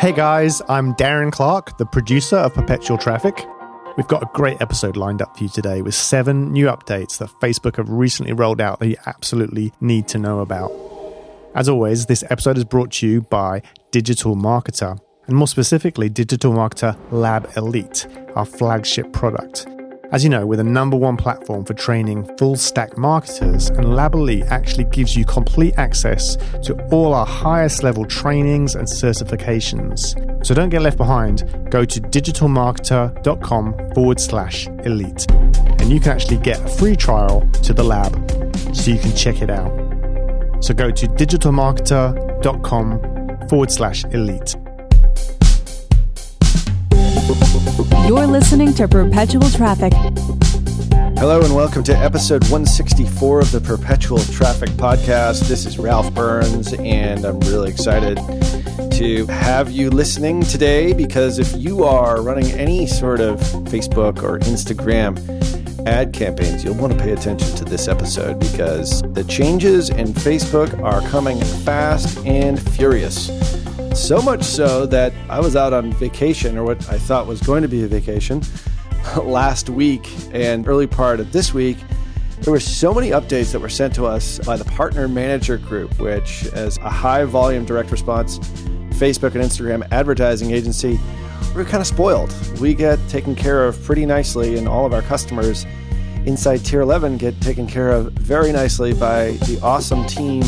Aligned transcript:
Hey 0.00 0.12
guys, 0.12 0.62
I'm 0.66 0.94
Darren 0.94 1.30
Clark, 1.30 1.76
the 1.76 1.84
producer 1.84 2.38
of 2.38 2.54
Perpetual 2.54 2.96
Traffic. 2.96 3.44
We've 3.98 4.08
got 4.08 4.22
a 4.22 4.30
great 4.32 4.58
episode 4.62 4.96
lined 4.96 5.20
up 5.20 5.36
for 5.36 5.42
you 5.42 5.50
today 5.50 5.82
with 5.82 5.94
seven 5.94 6.52
new 6.52 6.68
updates 6.68 7.18
that 7.18 7.28
Facebook 7.42 7.76
have 7.76 7.90
recently 7.90 8.32
rolled 8.32 8.62
out 8.62 8.80
that 8.80 8.88
you 8.88 8.96
absolutely 9.04 9.74
need 9.82 10.08
to 10.08 10.18
know 10.18 10.40
about. 10.40 10.72
As 11.54 11.68
always, 11.68 12.06
this 12.06 12.24
episode 12.30 12.56
is 12.56 12.64
brought 12.64 12.92
to 12.92 13.06
you 13.06 13.20
by 13.20 13.60
Digital 13.90 14.36
Marketer, 14.36 14.98
and 15.26 15.36
more 15.36 15.46
specifically, 15.46 16.08
Digital 16.08 16.54
Marketer 16.54 16.96
Lab 17.12 17.50
Elite, 17.54 18.06
our 18.36 18.46
flagship 18.46 19.12
product. 19.12 19.66
As 20.12 20.24
you 20.24 20.30
know, 20.30 20.44
we're 20.44 20.56
the 20.56 20.64
number 20.64 20.96
one 20.96 21.16
platform 21.16 21.64
for 21.64 21.72
training 21.74 22.24
full 22.36 22.56
stack 22.56 22.98
marketers, 22.98 23.70
and 23.70 23.94
Lab 23.94 24.14
Elite 24.14 24.42
actually 24.48 24.82
gives 24.84 25.14
you 25.14 25.24
complete 25.24 25.74
access 25.76 26.34
to 26.64 26.74
all 26.90 27.14
our 27.14 27.24
highest 27.24 27.84
level 27.84 28.04
trainings 28.04 28.74
and 28.74 28.88
certifications. 28.88 30.16
So 30.44 30.52
don't 30.52 30.70
get 30.70 30.82
left 30.82 30.96
behind. 30.96 31.44
Go 31.70 31.84
to 31.84 32.00
digitalmarketer.com 32.00 33.92
forward 33.94 34.18
slash 34.18 34.66
elite, 34.84 35.30
and 35.30 35.92
you 35.92 36.00
can 36.00 36.10
actually 36.10 36.38
get 36.38 36.60
a 36.60 36.68
free 36.76 36.96
trial 36.96 37.48
to 37.62 37.72
the 37.72 37.84
lab 37.84 38.12
so 38.74 38.90
you 38.90 38.98
can 38.98 39.14
check 39.14 39.42
it 39.42 39.50
out. 39.50 39.70
So 40.60 40.74
go 40.74 40.90
to 40.90 41.06
digitalmarketer.com 41.06 43.48
forward 43.48 43.70
slash 43.70 44.04
elite. 44.06 44.56
You're 48.10 48.26
listening 48.26 48.74
to 48.74 48.88
Perpetual 48.88 49.48
Traffic. 49.50 49.92
Hello 51.16 51.42
and 51.42 51.54
welcome 51.54 51.84
to 51.84 51.96
episode 51.96 52.42
164 52.50 53.38
of 53.38 53.52
the 53.52 53.60
Perpetual 53.60 54.18
Traffic 54.18 54.70
Podcast. 54.70 55.46
This 55.46 55.64
is 55.64 55.78
Ralph 55.78 56.12
Burns, 56.12 56.72
and 56.72 57.24
I'm 57.24 57.38
really 57.38 57.70
excited 57.70 58.16
to 58.94 59.26
have 59.28 59.70
you 59.70 59.90
listening 59.90 60.42
today 60.42 60.92
because 60.92 61.38
if 61.38 61.54
you 61.56 61.84
are 61.84 62.20
running 62.20 62.50
any 62.50 62.84
sort 62.88 63.20
of 63.20 63.38
Facebook 63.66 64.24
or 64.24 64.40
Instagram 64.40 65.16
ad 65.86 66.12
campaigns, 66.12 66.64
you'll 66.64 66.74
want 66.74 66.92
to 66.92 66.98
pay 66.98 67.12
attention 67.12 67.54
to 67.58 67.64
this 67.64 67.86
episode 67.86 68.40
because 68.40 69.02
the 69.12 69.22
changes 69.22 69.88
in 69.88 70.08
Facebook 70.08 70.82
are 70.82 71.00
coming 71.10 71.40
fast 71.64 72.18
and 72.26 72.60
furious. 72.72 73.59
So 73.94 74.22
much 74.22 74.44
so 74.44 74.86
that 74.86 75.12
I 75.28 75.40
was 75.40 75.56
out 75.56 75.72
on 75.72 75.92
vacation, 75.92 76.56
or 76.56 76.64
what 76.64 76.88
I 76.88 76.98
thought 76.98 77.26
was 77.26 77.40
going 77.40 77.62
to 77.62 77.68
be 77.68 77.82
a 77.84 77.88
vacation, 77.88 78.42
last 79.22 79.68
week 79.68 80.08
and 80.32 80.66
early 80.66 80.86
part 80.86 81.20
of 81.20 81.32
this 81.32 81.52
week. 81.52 81.76
There 82.40 82.52
were 82.52 82.60
so 82.60 82.94
many 82.94 83.10
updates 83.10 83.52
that 83.52 83.60
were 83.60 83.68
sent 83.68 83.94
to 83.96 84.06
us 84.06 84.38
by 84.40 84.56
the 84.56 84.64
Partner 84.64 85.08
Manager 85.08 85.58
Group, 85.58 85.98
which 86.00 86.44
is 86.44 86.78
a 86.78 86.88
high 86.88 87.24
volume 87.24 87.64
direct 87.66 87.90
response 87.90 88.38
Facebook 88.98 89.34
and 89.34 89.44
Instagram 89.44 89.86
advertising 89.92 90.52
agency. 90.52 90.98
We're 91.54 91.64
kind 91.64 91.80
of 91.80 91.86
spoiled. 91.86 92.32
We 92.60 92.74
get 92.74 92.98
taken 93.08 93.34
care 93.34 93.66
of 93.66 93.82
pretty 93.82 94.06
nicely, 94.06 94.56
and 94.56 94.68
all 94.68 94.86
of 94.86 94.94
our 94.94 95.02
customers 95.02 95.66
inside 96.26 96.58
Tier 96.58 96.80
11 96.80 97.16
get 97.16 97.40
taken 97.40 97.66
care 97.66 97.90
of 97.90 98.12
very 98.12 98.52
nicely 98.52 98.94
by 98.94 99.32
the 99.46 99.58
awesome 99.62 100.06
team 100.06 100.42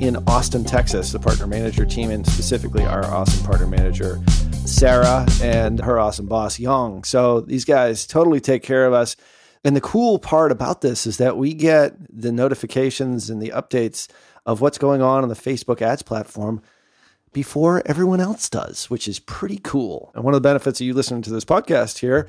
in 0.00 0.16
Austin, 0.26 0.64
Texas, 0.64 1.12
the 1.12 1.18
partner 1.18 1.46
manager 1.46 1.84
team, 1.84 2.10
and 2.10 2.26
specifically 2.26 2.84
our 2.84 3.04
awesome 3.04 3.44
partner 3.46 3.66
manager, 3.66 4.20
Sarah, 4.64 5.26
and 5.40 5.80
her 5.80 5.98
awesome 5.98 6.26
boss, 6.26 6.58
Young. 6.58 7.04
So 7.04 7.40
these 7.40 7.64
guys 7.64 8.06
totally 8.06 8.40
take 8.40 8.62
care 8.62 8.86
of 8.86 8.92
us. 8.92 9.16
And 9.64 9.74
the 9.74 9.80
cool 9.80 10.18
part 10.18 10.52
about 10.52 10.80
this 10.80 11.06
is 11.06 11.16
that 11.18 11.36
we 11.36 11.54
get 11.54 11.94
the 12.08 12.30
notifications 12.32 13.30
and 13.30 13.40
the 13.40 13.50
updates 13.50 14.08
of 14.44 14.60
what's 14.60 14.78
going 14.78 15.02
on 15.02 15.22
on 15.22 15.28
the 15.28 15.34
Facebook 15.34 15.82
ads 15.82 16.02
platform 16.02 16.62
before 17.32 17.82
everyone 17.84 18.20
else 18.20 18.48
does, 18.48 18.88
which 18.88 19.08
is 19.08 19.18
pretty 19.18 19.60
cool. 19.62 20.12
And 20.14 20.24
one 20.24 20.34
of 20.34 20.42
the 20.42 20.48
benefits 20.48 20.80
of 20.80 20.86
you 20.86 20.94
listening 20.94 21.22
to 21.22 21.30
this 21.30 21.44
podcast 21.44 21.98
here 21.98 22.28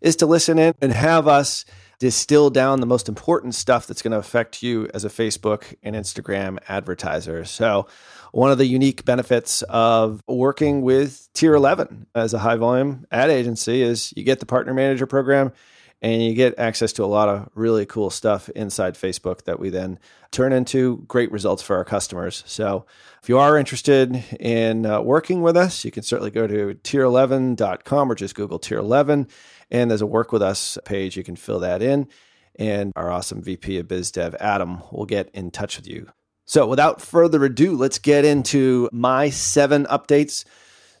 is 0.00 0.16
to 0.16 0.26
listen 0.26 0.58
in 0.58 0.74
and 0.80 0.92
have 0.92 1.26
us 1.26 1.64
distill 1.98 2.50
down 2.50 2.80
the 2.80 2.86
most 2.86 3.08
important 3.08 3.54
stuff 3.54 3.86
that's 3.86 4.02
going 4.02 4.12
to 4.12 4.18
affect 4.18 4.62
you 4.62 4.88
as 4.94 5.04
a 5.04 5.08
Facebook 5.08 5.74
and 5.82 5.96
Instagram 5.96 6.58
advertiser. 6.68 7.44
So, 7.44 7.88
one 8.32 8.50
of 8.50 8.58
the 8.58 8.66
unique 8.66 9.04
benefits 9.04 9.62
of 9.62 10.22
working 10.28 10.82
with 10.82 11.28
Tier 11.32 11.54
11 11.54 12.06
as 12.14 12.34
a 12.34 12.38
high 12.38 12.56
volume 12.56 13.06
ad 13.10 13.30
agency 13.30 13.82
is 13.82 14.12
you 14.16 14.22
get 14.22 14.38
the 14.38 14.46
partner 14.46 14.74
manager 14.74 15.06
program 15.06 15.52
and 16.00 16.22
you 16.22 16.34
get 16.34 16.58
access 16.58 16.92
to 16.94 17.04
a 17.04 17.06
lot 17.06 17.28
of 17.28 17.48
really 17.54 17.84
cool 17.86 18.10
stuff 18.10 18.48
inside 18.50 18.94
Facebook 18.94 19.44
that 19.44 19.58
we 19.58 19.68
then 19.68 19.98
turn 20.30 20.52
into 20.52 21.04
great 21.08 21.32
results 21.32 21.62
for 21.62 21.76
our 21.76 21.84
customers. 21.84 22.44
So, 22.46 22.86
if 23.22 23.28
you 23.28 23.38
are 23.38 23.58
interested 23.58 24.24
in 24.38 24.86
uh, 24.86 25.00
working 25.00 25.42
with 25.42 25.56
us, 25.56 25.84
you 25.84 25.90
can 25.90 26.02
certainly 26.04 26.30
go 26.30 26.46
to 26.46 26.78
tier11.com 26.84 28.12
or 28.12 28.14
just 28.14 28.34
Google 28.34 28.58
Tier 28.58 28.78
11 28.78 29.26
and 29.70 29.90
there's 29.90 30.02
a 30.02 30.06
work 30.06 30.32
with 30.32 30.42
us 30.42 30.78
page. 30.84 31.16
You 31.16 31.24
can 31.24 31.36
fill 31.36 31.60
that 31.60 31.82
in. 31.82 32.08
And 32.56 32.92
our 32.96 33.10
awesome 33.10 33.42
VP 33.42 33.78
of 33.78 33.88
Biz 33.88 34.10
Dev, 34.12 34.34
Adam, 34.40 34.82
will 34.90 35.06
get 35.06 35.30
in 35.32 35.50
touch 35.50 35.76
with 35.76 35.86
you. 35.86 36.08
So 36.44 36.66
without 36.66 37.00
further 37.00 37.44
ado, 37.44 37.76
let's 37.76 37.98
get 37.98 38.24
into 38.24 38.88
my 38.92 39.30
seven 39.30 39.84
updates. 39.86 40.44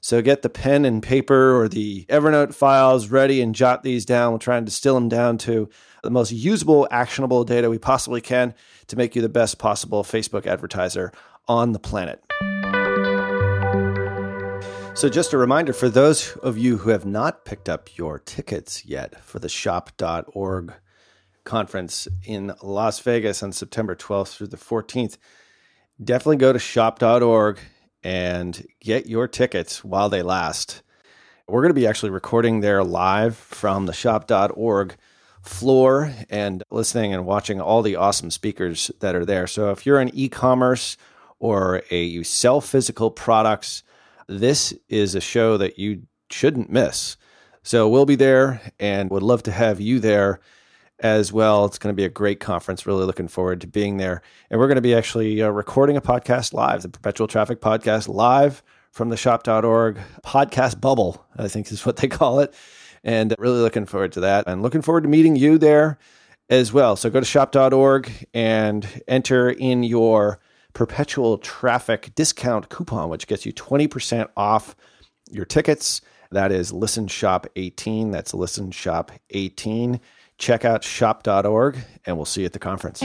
So 0.00 0.22
get 0.22 0.42
the 0.42 0.48
pen 0.48 0.84
and 0.84 1.02
paper 1.02 1.60
or 1.60 1.68
the 1.68 2.04
Evernote 2.06 2.54
files 2.54 3.08
ready 3.08 3.40
and 3.40 3.54
jot 3.54 3.82
these 3.82 4.04
down. 4.04 4.32
We'll 4.32 4.38
try 4.38 4.56
and 4.56 4.66
distill 4.66 4.94
them 4.94 5.08
down 5.08 5.38
to 5.38 5.68
the 6.02 6.10
most 6.10 6.32
usable, 6.32 6.86
actionable 6.90 7.44
data 7.44 7.68
we 7.68 7.78
possibly 7.78 8.20
can 8.20 8.54
to 8.86 8.96
make 8.96 9.16
you 9.16 9.22
the 9.22 9.28
best 9.28 9.58
possible 9.58 10.04
Facebook 10.04 10.46
advertiser 10.46 11.12
on 11.46 11.72
the 11.72 11.78
planet. 11.78 12.22
So, 14.94 15.08
just 15.08 15.32
a 15.32 15.38
reminder 15.38 15.72
for 15.72 15.88
those 15.88 16.36
of 16.38 16.58
you 16.58 16.78
who 16.78 16.90
have 16.90 17.06
not 17.06 17.44
picked 17.44 17.68
up 17.68 17.96
your 17.96 18.18
tickets 18.18 18.84
yet 18.84 19.20
for 19.22 19.38
the 19.38 19.48
shop.org 19.48 20.74
conference 21.44 22.08
in 22.24 22.52
Las 22.62 22.98
Vegas 23.00 23.42
on 23.42 23.52
September 23.52 23.94
12th 23.94 24.36
through 24.36 24.48
the 24.48 24.56
14th, 24.56 25.16
definitely 26.02 26.36
go 26.36 26.52
to 26.52 26.58
shop.org 26.58 27.60
and 28.02 28.66
get 28.80 29.06
your 29.06 29.28
tickets 29.28 29.84
while 29.84 30.08
they 30.08 30.22
last. 30.22 30.82
We're 31.46 31.62
going 31.62 31.70
to 31.70 31.80
be 31.80 31.86
actually 31.86 32.10
recording 32.10 32.60
there 32.60 32.84
live 32.84 33.36
from 33.36 33.86
the 33.86 33.92
shop.org 33.92 34.96
floor 35.42 36.12
and 36.28 36.62
listening 36.70 37.14
and 37.14 37.24
watching 37.24 37.60
all 37.60 37.82
the 37.82 37.96
awesome 37.96 38.30
speakers 38.30 38.90
that 39.00 39.14
are 39.14 39.24
there. 39.24 39.46
So, 39.46 39.70
if 39.70 39.86
you're 39.86 40.00
in 40.00 40.14
e 40.14 40.28
commerce 40.28 40.96
or 41.38 41.82
a, 41.90 42.02
you 42.02 42.24
sell 42.24 42.60
physical 42.60 43.10
products, 43.10 43.82
this 44.26 44.74
is 44.88 45.14
a 45.14 45.20
show 45.20 45.56
that 45.56 45.78
you 45.78 46.02
shouldn't 46.30 46.70
miss. 46.70 47.16
So 47.62 47.88
we'll 47.88 48.06
be 48.06 48.16
there 48.16 48.60
and 48.78 49.10
would 49.10 49.22
love 49.22 49.42
to 49.44 49.50
have 49.50 49.80
you 49.80 50.00
there 50.00 50.40
as 51.00 51.32
well. 51.32 51.64
It's 51.64 51.78
going 51.78 51.92
to 51.92 51.96
be 51.96 52.04
a 52.04 52.10
great 52.10 52.40
conference. 52.40 52.86
Really 52.86 53.04
looking 53.04 53.28
forward 53.28 53.60
to 53.60 53.66
being 53.66 53.96
there. 53.98 54.22
And 54.50 54.58
we're 54.58 54.66
going 54.66 54.76
to 54.76 54.82
be 54.82 54.94
actually 54.94 55.42
uh, 55.42 55.48
recording 55.48 55.96
a 55.96 56.00
podcast 56.00 56.52
live, 56.52 56.82
the 56.82 56.88
Perpetual 56.88 57.26
Traffic 57.26 57.60
Podcast 57.60 58.08
live 58.08 58.62
from 58.90 59.10
the 59.10 59.16
shop.org 59.16 59.98
podcast 60.24 60.80
bubble, 60.80 61.24
I 61.36 61.48
think 61.48 61.70
is 61.70 61.86
what 61.86 61.96
they 61.96 62.08
call 62.08 62.40
it. 62.40 62.54
And 63.04 63.34
really 63.38 63.60
looking 63.60 63.86
forward 63.86 64.12
to 64.12 64.20
that 64.20 64.48
and 64.48 64.62
looking 64.62 64.82
forward 64.82 65.02
to 65.02 65.08
meeting 65.08 65.36
you 65.36 65.56
there 65.58 65.98
as 66.50 66.72
well. 66.72 66.96
So 66.96 67.10
go 67.10 67.20
to 67.20 67.26
shop.org 67.26 68.10
and 68.34 69.02
enter 69.06 69.50
in 69.50 69.82
your 69.84 70.40
perpetual 70.72 71.38
traffic 71.38 72.14
discount 72.14 72.68
coupon, 72.70 73.08
which 73.08 73.26
gets 73.26 73.46
you 73.46 73.52
20% 73.52 74.28
off 74.36 74.74
your 75.30 75.44
tickets. 75.44 76.00
That 76.30 76.52
is 76.52 76.72
Listen 76.72 77.06
Shop 77.06 77.46
18. 77.56 78.10
That's 78.10 78.34
Listen 78.34 78.70
Shop 78.70 79.12
18. 79.30 80.00
Check 80.38 80.64
out 80.64 80.84
shop.org 80.84 81.78
and 82.06 82.16
we'll 82.16 82.24
see 82.24 82.42
you 82.42 82.46
at 82.46 82.52
the 82.52 82.58
conference. 82.58 83.02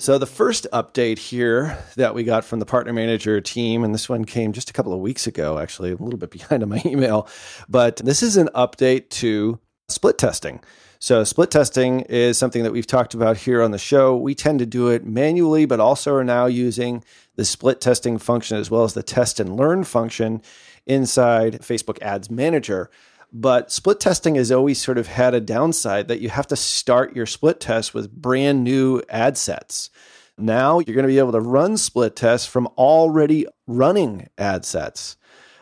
So, 0.00 0.16
the 0.16 0.26
first 0.26 0.68
update 0.72 1.18
here 1.18 1.76
that 1.96 2.14
we 2.14 2.22
got 2.22 2.44
from 2.44 2.60
the 2.60 2.66
partner 2.66 2.92
manager 2.92 3.40
team, 3.40 3.82
and 3.82 3.92
this 3.92 4.08
one 4.08 4.24
came 4.24 4.52
just 4.52 4.70
a 4.70 4.72
couple 4.72 4.92
of 4.92 5.00
weeks 5.00 5.26
ago, 5.26 5.58
actually, 5.58 5.90
a 5.90 5.96
little 5.96 6.18
bit 6.18 6.30
behind 6.38 6.62
on 6.62 6.68
my 6.68 6.80
email, 6.86 7.28
but 7.68 7.96
this 7.96 8.22
is 8.22 8.36
an 8.36 8.48
update 8.54 9.08
to 9.10 9.58
split 9.88 10.16
testing. 10.16 10.60
So, 11.00 11.24
split 11.24 11.50
testing 11.50 12.02
is 12.02 12.38
something 12.38 12.62
that 12.62 12.72
we've 12.72 12.86
talked 12.86 13.14
about 13.14 13.38
here 13.38 13.60
on 13.60 13.72
the 13.72 13.78
show. 13.78 14.16
We 14.16 14.36
tend 14.36 14.60
to 14.60 14.66
do 14.66 14.88
it 14.88 15.04
manually, 15.04 15.66
but 15.66 15.80
also 15.80 16.14
are 16.14 16.24
now 16.24 16.46
using 16.46 17.02
the 17.34 17.44
split 17.44 17.80
testing 17.80 18.18
function 18.18 18.56
as 18.56 18.70
well 18.70 18.84
as 18.84 18.94
the 18.94 19.02
test 19.02 19.40
and 19.40 19.56
learn 19.56 19.82
function 19.82 20.42
inside 20.86 21.54
Facebook 21.60 22.00
Ads 22.02 22.30
Manager. 22.30 22.88
But 23.32 23.70
split 23.70 24.00
testing 24.00 24.36
has 24.36 24.50
always 24.50 24.80
sort 24.80 24.98
of 24.98 25.06
had 25.06 25.34
a 25.34 25.40
downside 25.40 26.08
that 26.08 26.20
you 26.20 26.30
have 26.30 26.46
to 26.48 26.56
start 26.56 27.14
your 27.14 27.26
split 27.26 27.60
test 27.60 27.92
with 27.92 28.10
brand 28.10 28.64
new 28.64 29.02
ad 29.08 29.36
sets. 29.36 29.90
Now 30.38 30.78
you're 30.78 30.94
going 30.94 31.06
to 31.06 31.12
be 31.12 31.18
able 31.18 31.32
to 31.32 31.40
run 31.40 31.76
split 31.76 32.16
tests 32.16 32.46
from 32.46 32.68
already 32.78 33.46
running 33.66 34.28
ad 34.38 34.64
sets 34.64 35.16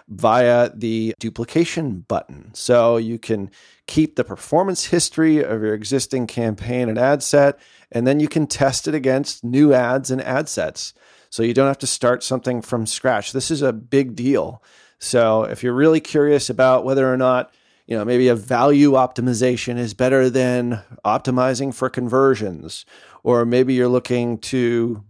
via 0.08 0.70
the 0.72 1.14
duplication 1.18 2.04
button. 2.06 2.50
So 2.54 2.96
you 2.96 3.18
can 3.18 3.50
keep 3.86 4.14
the 4.14 4.22
performance 4.22 4.84
history 4.84 5.42
of 5.42 5.62
your 5.62 5.74
existing 5.74 6.28
campaign 6.28 6.88
and 6.88 6.98
ad 6.98 7.22
set, 7.22 7.58
and 7.90 8.06
then 8.06 8.20
you 8.20 8.28
can 8.28 8.46
test 8.46 8.86
it 8.86 8.94
against 8.94 9.42
new 9.42 9.72
ads 9.72 10.10
and 10.10 10.22
ad 10.22 10.48
sets. 10.48 10.94
So 11.30 11.42
you 11.42 11.54
don't 11.54 11.66
have 11.66 11.78
to 11.78 11.86
start 11.86 12.22
something 12.22 12.62
from 12.62 12.86
scratch. 12.86 13.32
This 13.32 13.50
is 13.50 13.62
a 13.62 13.72
big 13.72 14.14
deal. 14.14 14.62
So 14.98 15.42
if 15.44 15.62
you're 15.62 15.74
really 15.74 16.00
curious 16.00 16.48
about 16.48 16.84
whether 16.84 17.12
or 17.12 17.16
not 17.16 17.52
you 17.86 17.96
know, 17.96 18.04
maybe 18.04 18.28
a 18.28 18.34
value 18.34 18.92
optimization 18.92 19.78
is 19.78 19.94
better 19.94 20.28
than 20.28 20.82
optimizing 21.04 21.72
for 21.72 21.88
conversions, 21.88 22.84
or 23.22 23.44
maybe 23.44 23.74
you're 23.74 23.88
looking 23.88 24.38
to 24.38 25.04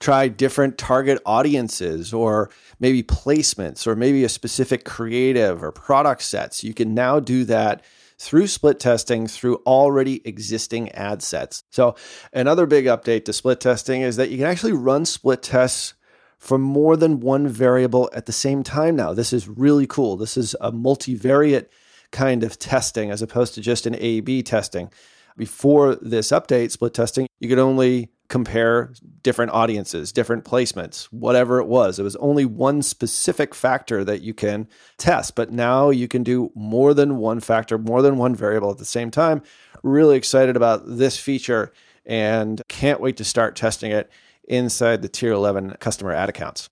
try 0.00 0.28
different 0.28 0.78
target 0.78 1.20
audiences 1.26 2.12
or 2.12 2.50
maybe 2.78 3.02
placements 3.02 3.86
or 3.86 3.96
maybe 3.96 4.22
a 4.24 4.28
specific 4.28 4.84
creative 4.84 5.62
or 5.62 5.72
product 5.72 6.22
sets. 6.22 6.62
You 6.62 6.72
can 6.72 6.94
now 6.94 7.18
do 7.18 7.44
that 7.46 7.82
through 8.18 8.46
split 8.46 8.78
testing 8.78 9.26
through 9.26 9.56
already 9.66 10.20
existing 10.26 10.90
ad 10.92 11.22
sets. 11.22 11.64
So, 11.70 11.94
another 12.32 12.66
big 12.66 12.86
update 12.86 13.24
to 13.26 13.32
split 13.32 13.60
testing 13.60 14.02
is 14.02 14.16
that 14.16 14.30
you 14.30 14.38
can 14.38 14.46
actually 14.46 14.72
run 14.72 15.04
split 15.04 15.42
tests 15.42 15.94
for 16.36 16.58
more 16.58 16.96
than 16.96 17.20
one 17.20 17.48
variable 17.48 18.10
at 18.12 18.26
the 18.26 18.32
same 18.32 18.62
time 18.62 18.96
now. 18.96 19.12
This 19.12 19.32
is 19.32 19.48
really 19.48 19.86
cool. 19.86 20.16
This 20.16 20.36
is 20.36 20.54
a 20.60 20.70
multivariate 20.70 21.66
kind 22.12 22.42
of 22.42 22.58
testing 22.58 23.10
as 23.10 23.22
opposed 23.22 23.54
to 23.54 23.60
just 23.60 23.86
an 23.86 23.96
A 23.98 24.20
B 24.20 24.42
testing. 24.42 24.90
Before 25.36 25.94
this 25.96 26.28
update, 26.28 26.72
split 26.72 26.94
testing, 26.94 27.28
you 27.38 27.48
could 27.48 27.58
only 27.58 28.10
compare 28.28 28.92
different 29.22 29.52
audiences, 29.52 30.12
different 30.12 30.44
placements, 30.44 31.04
whatever 31.04 31.60
it 31.60 31.66
was. 31.66 31.98
It 31.98 32.02
was 32.02 32.16
only 32.16 32.44
one 32.44 32.82
specific 32.82 33.54
factor 33.54 34.04
that 34.04 34.20
you 34.20 34.34
can 34.34 34.68
test, 34.98 35.34
but 35.34 35.50
now 35.50 35.90
you 35.90 36.08
can 36.08 36.22
do 36.22 36.52
more 36.54 36.92
than 36.92 37.16
one 37.16 37.40
factor, 37.40 37.78
more 37.78 38.02
than 38.02 38.18
one 38.18 38.34
variable 38.34 38.70
at 38.70 38.78
the 38.78 38.84
same 38.84 39.10
time. 39.10 39.42
Really 39.82 40.16
excited 40.16 40.56
about 40.56 40.82
this 40.86 41.18
feature 41.18 41.72
and 42.04 42.60
can't 42.68 43.00
wait 43.00 43.16
to 43.18 43.24
start 43.24 43.56
testing 43.56 43.92
it 43.92 44.10
inside 44.44 45.02
the 45.02 45.08
tier 45.08 45.32
11 45.32 45.76
customer 45.78 46.12
ad 46.12 46.28
accounts. 46.28 46.68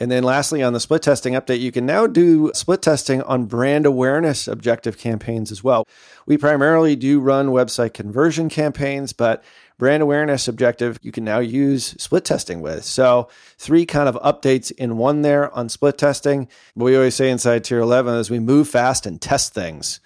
And 0.00 0.10
then 0.10 0.24
lastly, 0.24 0.62
on 0.62 0.72
the 0.72 0.80
split 0.80 1.02
testing 1.02 1.34
update, 1.34 1.60
you 1.60 1.70
can 1.70 1.84
now 1.84 2.06
do 2.06 2.50
split 2.54 2.80
testing 2.80 3.20
on 3.22 3.44
brand 3.44 3.84
awareness 3.84 4.48
objective 4.48 4.96
campaigns 4.96 5.52
as 5.52 5.62
well. 5.62 5.86
We 6.24 6.38
primarily 6.38 6.96
do 6.96 7.20
run 7.20 7.48
website 7.48 7.92
conversion 7.92 8.48
campaigns, 8.48 9.12
but 9.12 9.44
brand 9.76 10.02
awareness 10.02 10.48
objective 10.48 10.98
you 11.02 11.12
can 11.12 11.24
now 11.24 11.40
use 11.40 11.94
split 11.98 12.24
testing 12.24 12.62
with. 12.62 12.82
So, 12.86 13.28
three 13.58 13.84
kind 13.84 14.08
of 14.08 14.16
updates 14.22 14.72
in 14.72 14.96
one 14.96 15.20
there 15.20 15.54
on 15.54 15.68
split 15.68 15.98
testing. 15.98 16.48
What 16.72 16.86
we 16.86 16.96
always 16.96 17.14
say 17.14 17.30
inside 17.30 17.64
tier 17.64 17.80
11 17.80 18.14
is 18.14 18.30
we 18.30 18.38
move 18.38 18.70
fast 18.70 19.04
and 19.04 19.20
test 19.20 19.52
things. 19.52 20.00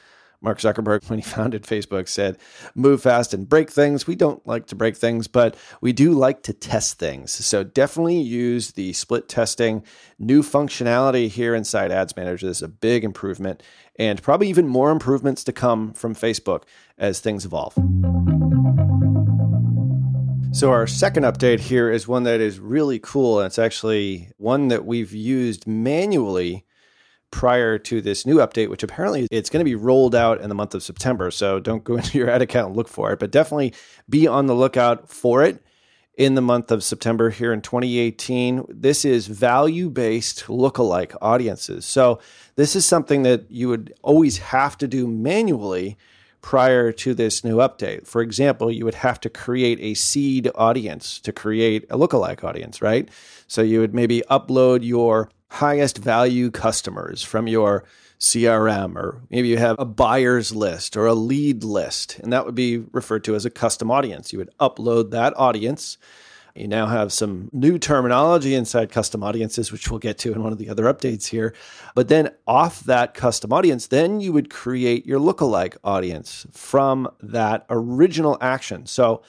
Mark 0.44 0.58
Zuckerberg, 0.58 1.02
when 1.11 1.19
he 1.19 1.25
founded 1.25 1.64
Facebook, 1.64 2.08
said, 2.08 2.38
move 2.75 3.02
fast 3.02 3.35
and 3.35 3.49
break 3.49 3.70
things. 3.70 4.06
We 4.06 4.14
don't 4.14 4.46
like 4.46 4.67
to 4.67 4.76
break 4.76 4.96
things, 4.96 5.26
but 5.26 5.56
we 5.81 5.93
do 5.93 6.12
like 6.12 6.43
to 6.44 6.52
test 6.52 6.99
things. 6.99 7.32
So 7.32 7.64
definitely 7.64 8.20
use 8.20 8.73
the 8.73 8.93
split 8.93 9.29
testing 9.29 9.82
new 10.19 10.43
functionality 10.43 11.29
here 11.29 11.55
inside 11.55 11.91
Ads 11.91 12.17
Manager. 12.17 12.46
This 12.46 12.58
is 12.58 12.62
a 12.62 12.69
big 12.69 13.02
improvement, 13.05 13.62
and 13.99 14.23
probably 14.23 14.49
even 14.49 14.69
more 14.69 14.91
improvements 14.91 15.43
to 15.44 15.52
come 15.52 15.93
from 15.94 16.14
Facebook 16.14 16.64
as 16.99 17.20
things 17.20 17.44
evolve. 17.44 17.75
So, 20.52 20.70
our 20.70 20.87
second 20.87 21.25
update 21.25 21.58
here 21.58 21.91
is 21.91 22.06
one 22.06 22.23
that 22.23 22.41
is 22.41 22.61
really 22.61 23.00
cool. 23.00 23.41
And 23.41 23.46
it's 23.46 23.58
actually 23.58 24.31
one 24.37 24.69
that 24.69 24.85
we've 24.85 25.12
used 25.12 25.67
manually 25.67 26.64
prior 27.35 27.79
to 27.79 28.01
this 28.01 28.25
new 28.25 28.37
update, 28.37 28.71
which 28.71 28.85
apparently 28.85 29.27
it's 29.29 29.51
going 29.51 29.59
to 29.59 29.65
be 29.65 29.75
rolled 29.75 30.15
out 30.15 30.41
in 30.41 30.49
the 30.49 30.55
month 30.55 30.73
of 30.73 30.85
September. 30.85 31.33
So 31.33 31.59
don't 31.59 31.83
go 31.83 31.97
into 31.99 32.17
your 32.17 32.31
ad 32.31 32.43
account 32.43 32.69
and 32.69 32.77
look 32.77 32.87
for 32.87 33.13
it, 33.13 33.19
but 33.19 33.33
definitely 33.33 33.75
be 34.09 34.29
on 34.29 34.47
the 34.47 34.55
lookout 34.55 35.09
for 35.09 35.43
it 35.43 35.61
in 36.17 36.37
the 36.37 36.41
month 36.41 36.71
of 36.71 36.85
September 36.85 37.31
here 37.31 37.53
in 37.53 37.61
2018. 37.61 38.67
This 38.69 39.05
is 39.05 39.27
value 39.27 39.91
based 39.91 40.45
lookalike 40.45 41.17
audiences. 41.21 41.85
So 41.85 42.21
this 42.55 42.77
is 42.77 42.87
something 42.87 43.25
that 43.25 43.51
you 43.51 43.69
would 43.69 43.93
always 44.03 44.39
have 44.39 44.79
to 44.79 44.87
do 44.87 45.09
manually 45.09 45.99
prior 46.41 46.93
to 46.93 47.15
this 47.15 47.43
new 47.43 47.57
update. 47.57 48.07
For 48.07 48.23
example, 48.23 48.71
you 48.71 48.85
would 48.85 48.95
have 48.95 49.19
to 49.23 49.29
create 49.29 49.81
a 49.81 49.95
seed 49.95 50.53
audience 50.55 51.19
to 51.19 51.33
create 51.33 51.85
a 51.91 51.99
lookalike 51.99 52.45
audience, 52.45 52.81
right? 52.81 53.09
So 53.49 53.61
you 53.61 53.81
would 53.81 53.93
maybe 53.93 54.23
upload 54.31 54.87
your 54.87 55.31
highest 55.55 55.99
value 55.99 56.51
customers 56.51 57.23
from 57.23 57.47
your 57.47 57.85
CRM, 58.19 58.97
or 58.97 59.21
maybe 59.31 59.49
you 59.49 59.59
have 59.59 59.77
a 59.79 59.85
buyer's 59.85 60.55
list 60.55 60.97
or 60.97 61.06
a 61.06 61.15
lead 61.15 61.62
list, 61.62 62.19
and 62.21 62.33
that 62.33 62.45
would 62.45 62.55
be 62.55 62.79
referred 62.93 63.23
to 63.25 63.35
as 63.35 63.45
a 63.45 63.51
custom 63.51 63.91
audience. 63.91 64.33
You 64.33 64.41
would 64.41 64.56
upload 64.59 65.11
that 65.11 65.33
audience. 65.37 65.97
You 66.56 66.69
now 66.69 66.87
have 66.87 67.12
some 67.12 67.51
new 67.53 67.79
terminology 67.79 68.55
inside 68.55 68.91
custom 68.91 69.23
audiences, 69.23 69.71
which 69.71 69.91
we'll 69.91 69.99
get 69.99 70.19
to 70.19 70.33
in 70.33 70.43
one 70.43 70.53
of 70.53 70.59
the 70.59 70.69
other 70.69 70.85
updates 70.85 71.27
here. 71.27 71.55
But 71.95 72.09
then 72.09 72.31
off 72.47 72.81
that 72.85 73.15
custom 73.15 73.53
audience, 73.53 73.89
then 73.89 74.21
you 74.21 74.33
would 74.33 74.51
create 74.51 75.06
your 75.06 75.21
lookalike 75.21 75.77
audience 75.85 76.47
from 76.53 77.09
that 77.23 77.67
original 77.71 78.39
action. 78.41 78.87
So 78.87 79.23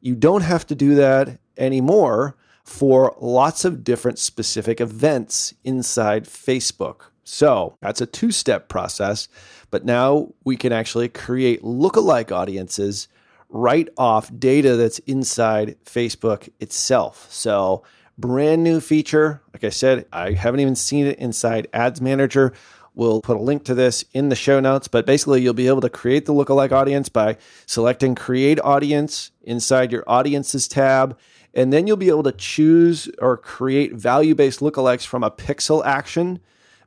you 0.00 0.14
don't 0.14 0.42
have 0.42 0.66
to 0.66 0.74
do 0.74 0.94
that 0.96 1.38
anymore 1.56 2.36
for 2.64 3.16
lots 3.20 3.64
of 3.64 3.84
different 3.84 4.18
specific 4.18 4.80
events 4.80 5.54
inside 5.64 6.24
Facebook. 6.24 7.02
So 7.24 7.76
that's 7.80 8.00
a 8.00 8.06
two 8.06 8.32
step 8.32 8.68
process, 8.68 9.28
but 9.70 9.84
now 9.84 10.32
we 10.44 10.56
can 10.56 10.72
actually 10.72 11.08
create 11.08 11.62
lookalike 11.62 12.32
audiences 12.32 13.08
right 13.48 13.88
off 13.96 14.30
data 14.38 14.76
that's 14.76 14.98
inside 15.00 15.76
Facebook 15.84 16.48
itself. 16.58 17.30
So, 17.30 17.84
brand 18.18 18.64
new 18.64 18.80
feature. 18.80 19.42
Like 19.52 19.64
I 19.64 19.68
said, 19.68 20.06
I 20.12 20.32
haven't 20.32 20.60
even 20.60 20.74
seen 20.74 21.06
it 21.06 21.18
inside 21.18 21.68
Ads 21.72 22.00
Manager. 22.00 22.52
We'll 22.94 23.22
put 23.22 23.36
a 23.36 23.40
link 23.40 23.64
to 23.64 23.74
this 23.74 24.04
in 24.12 24.28
the 24.28 24.36
show 24.36 24.60
notes, 24.60 24.88
but 24.88 25.06
basically, 25.06 25.40
you'll 25.40 25.54
be 25.54 25.68
able 25.68 25.80
to 25.80 25.88
create 25.88 26.26
the 26.26 26.34
lookalike 26.34 26.72
audience 26.72 27.08
by 27.08 27.38
selecting 27.66 28.14
Create 28.14 28.60
Audience 28.60 29.30
inside 29.42 29.92
your 29.92 30.04
Audiences 30.06 30.68
tab 30.68 31.18
and 31.54 31.72
then 31.72 31.86
you'll 31.86 31.96
be 31.96 32.08
able 32.08 32.22
to 32.22 32.32
choose 32.32 33.10
or 33.18 33.36
create 33.36 33.94
value 33.94 34.34
based 34.34 34.60
lookalikes 34.60 35.06
from 35.06 35.22
a 35.22 35.30
pixel 35.30 35.84
action, 35.84 36.40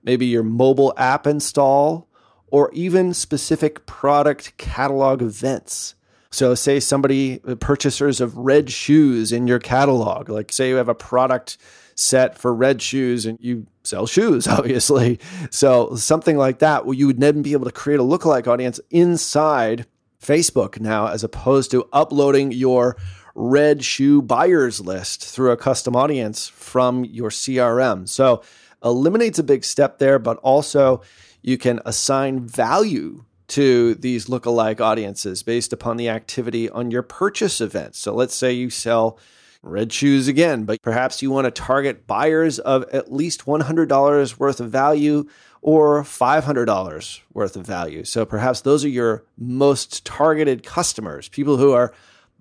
maybe 0.03 0.25
your 0.25 0.43
mobile 0.43 0.93
app 0.97 1.27
install, 1.27 2.07
or 2.47 2.71
even 2.73 3.13
specific 3.13 3.85
product 3.85 4.57
catalog 4.57 5.21
events. 5.21 5.95
So, 6.31 6.53
say 6.53 6.79
somebody, 6.79 7.39
uh, 7.47 7.55
purchasers 7.55 8.19
of 8.19 8.35
red 8.35 8.69
shoes 8.69 9.31
in 9.31 9.47
your 9.47 9.59
catalog, 9.59 10.29
like 10.29 10.51
say 10.51 10.69
you 10.69 10.75
have 10.75 10.89
a 10.89 10.95
product 10.95 11.57
set 11.95 12.37
for 12.37 12.53
red 12.53 12.81
shoes 12.81 13.25
and 13.25 13.39
you 13.41 13.67
sell 13.83 14.05
shoes, 14.05 14.47
obviously. 14.49 15.19
So, 15.49 15.95
something 15.95 16.37
like 16.37 16.59
that, 16.59 16.85
where 16.85 16.95
you 16.95 17.07
would 17.07 17.19
then 17.19 17.41
be 17.41 17.53
able 17.53 17.65
to 17.65 17.71
create 17.71 17.99
a 17.99 18.03
lookalike 18.03 18.47
audience 18.47 18.79
inside 18.89 19.85
Facebook 20.21 20.79
now, 20.79 21.07
as 21.07 21.23
opposed 21.23 21.71
to 21.71 21.87
uploading 21.93 22.51
your 22.51 22.97
red 23.35 23.83
shoe 23.83 24.21
buyers 24.21 24.79
list 24.79 25.23
through 25.25 25.51
a 25.51 25.57
custom 25.57 25.95
audience 25.95 26.47
from 26.47 27.03
your 27.05 27.29
CRM. 27.29 28.07
So 28.07 28.41
eliminates 28.83 29.37
a 29.39 29.43
big 29.43 29.63
step 29.65 29.99
there, 29.99 30.17
but 30.17 30.37
also 30.37 31.01
you 31.41 31.57
can 31.57 31.81
assign 31.85 32.39
value 32.47 33.25
to 33.47 33.93
these 33.95 34.25
lookalike 34.25 34.81
audiences 34.81 35.43
based 35.43 35.71
upon 35.71 35.97
the 35.97 36.09
activity 36.09 36.69
on 36.69 36.89
your 36.89 37.03
purchase 37.03 37.61
event. 37.61 37.95
So 37.95 38.15
let's 38.15 38.33
say 38.33 38.53
you 38.53 38.69
sell 38.69 39.19
red 39.61 39.91
shoes 39.91 40.27
again, 40.27 40.63
but 40.63 40.81
perhaps 40.81 41.21
you 41.21 41.29
want 41.29 41.45
to 41.45 41.51
target 41.51 42.07
buyers 42.07 42.59
of 42.59 42.83
at 42.93 43.11
least 43.11 43.45
$100 43.45 44.39
worth 44.39 44.59
of 44.59 44.69
value 44.69 45.27
or 45.61 46.03
$500 46.03 47.21
worth 47.33 47.55
of 47.55 47.65
value. 47.65 48.03
So 48.03 48.25
perhaps 48.25 48.61
those 48.61 48.85
are 48.85 48.89
your 48.89 49.25
most 49.37 50.05
targeted 50.05 50.63
customers, 50.63 51.27
people 51.29 51.57
who 51.57 51.71
are 51.71 51.93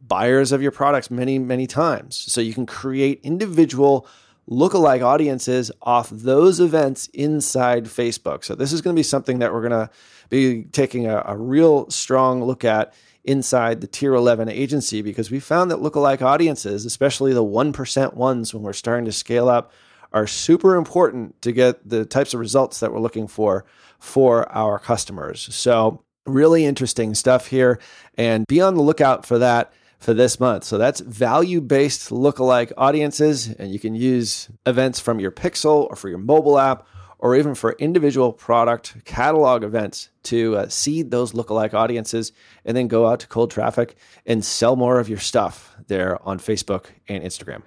buyers 0.06 0.52
of 0.52 0.62
your 0.62 0.70
products 0.70 1.10
many, 1.10 1.38
many 1.38 1.66
times. 1.66 2.16
So 2.16 2.40
you 2.40 2.54
can 2.54 2.66
create 2.66 3.20
individual 3.22 4.06
lookalike 4.50 5.02
audiences 5.02 5.72
off 5.82 6.10
those 6.10 6.60
events 6.60 7.08
inside 7.14 7.84
Facebook. 7.84 8.44
So 8.44 8.54
this 8.54 8.72
is 8.72 8.82
going 8.82 8.94
to 8.94 8.98
be 8.98 9.04
something 9.04 9.38
that 9.38 9.52
we're 9.52 9.66
going 9.66 9.86
to 9.86 9.90
be 10.28 10.64
taking 10.64 11.06
a, 11.06 11.22
a, 11.26 11.36
real 11.36 11.88
strong 11.90 12.44
look 12.44 12.64
at 12.64 12.92
inside 13.24 13.80
the 13.80 13.86
tier 13.86 14.14
11 14.14 14.50
agency 14.50 15.00
because 15.00 15.30
we 15.30 15.40
found 15.40 15.70
that 15.70 15.78
lookalike 15.78 16.20
audiences, 16.20 16.84
especially 16.84 17.32
the 17.32 17.44
1% 17.44 18.14
ones 18.14 18.52
when 18.52 18.62
we're 18.62 18.74
starting 18.74 19.06
to 19.06 19.12
scale 19.12 19.48
up, 19.48 19.72
are 20.12 20.26
super 20.26 20.76
important 20.76 21.40
to 21.42 21.50
get 21.50 21.88
the 21.88 22.04
types 22.04 22.34
of 22.34 22.40
results 22.40 22.80
that 22.80 22.92
we're 22.92 23.00
looking 23.00 23.26
for 23.26 23.64
for 23.98 24.50
our 24.52 24.78
customers. 24.78 25.48
So 25.54 26.04
really 26.26 26.64
interesting 26.64 27.14
stuff 27.14 27.46
here 27.46 27.78
and 28.16 28.46
be 28.46 28.60
on 28.60 28.74
the 28.74 28.82
lookout 28.82 29.26
for 29.26 29.38
that 29.38 29.72
for 29.98 30.14
this 30.14 30.38
month. 30.38 30.64
So 30.64 30.78
that's 30.78 31.00
value 31.00 31.60
based 31.60 32.10
lookalike 32.10 32.72
audiences. 32.76 33.48
And 33.48 33.72
you 33.72 33.78
can 33.78 33.94
use 33.94 34.48
events 34.66 35.00
from 35.00 35.20
your 35.20 35.30
Pixel 35.30 35.88
or 35.88 35.96
for 35.96 36.08
your 36.08 36.18
mobile 36.18 36.58
app 36.58 36.86
or 37.18 37.34
even 37.36 37.54
for 37.54 37.72
individual 37.78 38.32
product 38.32 39.02
catalog 39.06 39.64
events 39.64 40.10
to 40.24 40.56
uh, 40.56 40.68
seed 40.68 41.10
those 41.10 41.32
lookalike 41.32 41.72
audiences 41.72 42.32
and 42.66 42.76
then 42.76 42.86
go 42.86 43.06
out 43.06 43.20
to 43.20 43.26
cold 43.26 43.50
traffic 43.50 43.96
and 44.26 44.44
sell 44.44 44.76
more 44.76 45.00
of 45.00 45.08
your 45.08 45.18
stuff 45.18 45.74
there 45.86 46.22
on 46.26 46.38
Facebook 46.38 46.86
and 47.08 47.24
Instagram. 47.24 47.62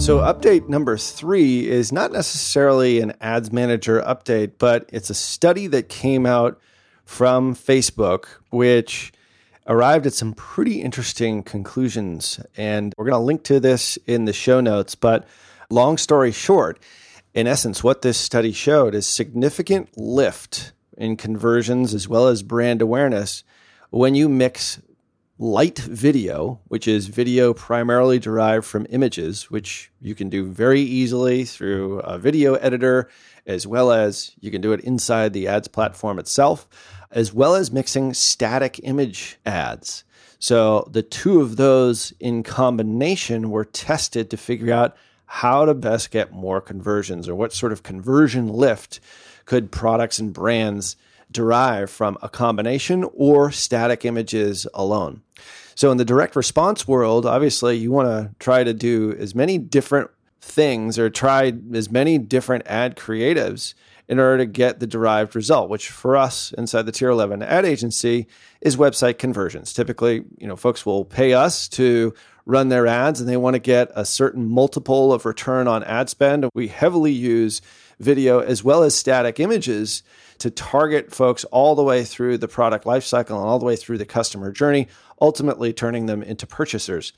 So, 0.00 0.18
update 0.18 0.68
number 0.68 0.96
three 0.96 1.68
is 1.68 1.92
not 1.92 2.12
necessarily 2.12 3.00
an 3.00 3.14
ads 3.20 3.52
manager 3.52 4.00
update, 4.02 4.52
but 4.58 4.88
it's 4.92 5.10
a 5.10 5.14
study 5.14 5.66
that 5.68 5.88
came 5.88 6.24
out 6.24 6.60
from 7.04 7.54
Facebook, 7.54 8.26
which 8.50 9.12
arrived 9.68 10.06
at 10.06 10.14
some 10.14 10.32
pretty 10.32 10.80
interesting 10.82 11.42
conclusions. 11.42 12.40
And 12.56 12.94
we're 12.96 13.04
going 13.04 13.20
to 13.20 13.24
link 13.24 13.44
to 13.44 13.60
this 13.60 13.98
in 14.06 14.24
the 14.24 14.32
show 14.32 14.60
notes. 14.60 14.94
But 14.94 15.28
long 15.70 15.98
story 15.98 16.32
short, 16.32 16.80
in 17.34 17.46
essence, 17.46 17.84
what 17.84 18.02
this 18.02 18.16
study 18.16 18.52
showed 18.52 18.94
is 18.94 19.06
significant 19.06 19.96
lift 19.96 20.72
in 20.96 21.16
conversions 21.16 21.94
as 21.94 22.08
well 22.08 22.26
as 22.26 22.42
brand 22.42 22.82
awareness 22.82 23.44
when 23.90 24.14
you 24.14 24.28
mix 24.28 24.80
light 25.38 25.78
video, 25.78 26.60
which 26.66 26.88
is 26.88 27.06
video 27.06 27.54
primarily 27.54 28.18
derived 28.18 28.66
from 28.66 28.86
images, 28.90 29.50
which 29.50 29.90
you 30.00 30.14
can 30.14 30.28
do 30.28 30.44
very 30.44 30.80
easily 30.80 31.44
through 31.44 32.00
a 32.00 32.18
video 32.18 32.54
editor, 32.54 33.08
as 33.46 33.66
well 33.66 33.92
as 33.92 34.32
you 34.40 34.50
can 34.50 34.60
do 34.60 34.72
it 34.72 34.80
inside 34.80 35.32
the 35.32 35.46
ads 35.46 35.68
platform 35.68 36.18
itself, 36.18 36.68
as 37.12 37.32
well 37.32 37.54
as 37.54 37.70
mixing 37.70 38.12
static 38.12 38.80
image 38.82 39.38
ads. 39.46 40.02
So 40.40 40.88
the 40.90 41.02
two 41.02 41.40
of 41.40 41.56
those 41.56 42.12
in 42.18 42.42
combination 42.42 43.50
were 43.50 43.64
tested 43.64 44.30
to 44.30 44.36
figure 44.36 44.74
out 44.74 44.96
how 45.26 45.64
to 45.64 45.74
best 45.74 46.10
get 46.10 46.32
more 46.32 46.60
conversions 46.60 47.28
or 47.28 47.34
what 47.34 47.52
sort 47.52 47.72
of 47.72 47.82
conversion 47.82 48.48
lift 48.48 48.98
could 49.44 49.70
products 49.70 50.18
and 50.18 50.32
brands 50.32 50.96
derive 51.30 51.90
from 51.90 52.16
a 52.22 52.28
combination 52.28 53.04
or 53.14 53.50
static 53.50 54.04
images 54.04 54.66
alone. 54.74 55.22
So, 55.74 55.90
in 55.90 55.96
the 55.96 56.04
direct 56.04 56.34
response 56.34 56.88
world, 56.88 57.24
obviously, 57.24 57.76
you 57.76 57.92
want 57.92 58.08
to 58.08 58.34
try 58.38 58.64
to 58.64 58.74
do 58.74 59.14
as 59.18 59.34
many 59.34 59.58
different 59.58 60.10
things 60.40 60.98
or 60.98 61.10
try 61.10 61.52
as 61.72 61.90
many 61.90 62.18
different 62.18 62.66
ad 62.66 62.96
creatives 62.96 63.74
in 64.08 64.18
order 64.18 64.38
to 64.38 64.46
get 64.46 64.80
the 64.80 64.86
derived 64.86 65.36
result, 65.36 65.68
which 65.68 65.90
for 65.90 66.16
us 66.16 66.52
inside 66.56 66.82
the 66.82 66.92
tier 66.92 67.10
11 67.10 67.42
ad 67.42 67.64
agency 67.64 68.26
is 68.60 68.76
website 68.76 69.18
conversions. 69.18 69.72
Typically, 69.72 70.24
you 70.38 70.48
know, 70.48 70.56
folks 70.56 70.86
will 70.86 71.04
pay 71.04 71.34
us 71.34 71.68
to 71.68 72.14
run 72.48 72.70
their 72.70 72.86
ads 72.86 73.20
and 73.20 73.28
they 73.28 73.36
want 73.36 73.54
to 73.54 73.60
get 73.60 73.92
a 73.94 74.06
certain 74.06 74.48
multiple 74.48 75.12
of 75.12 75.26
return 75.26 75.68
on 75.68 75.84
ad 75.84 76.08
spend. 76.08 76.48
We 76.54 76.68
heavily 76.68 77.12
use 77.12 77.60
video 78.00 78.40
as 78.40 78.64
well 78.64 78.82
as 78.82 78.94
static 78.94 79.38
images 79.38 80.02
to 80.38 80.50
target 80.50 81.14
folks 81.14 81.44
all 81.44 81.74
the 81.74 81.82
way 81.82 82.04
through 82.04 82.38
the 82.38 82.48
product 82.48 82.86
lifecycle 82.86 83.36
and 83.36 83.46
all 83.46 83.58
the 83.58 83.66
way 83.66 83.76
through 83.76 83.98
the 83.98 84.06
customer 84.06 84.50
journey, 84.50 84.88
ultimately 85.20 85.74
turning 85.74 86.06
them 86.06 86.22
into 86.22 86.46
purchasers. 86.46 87.12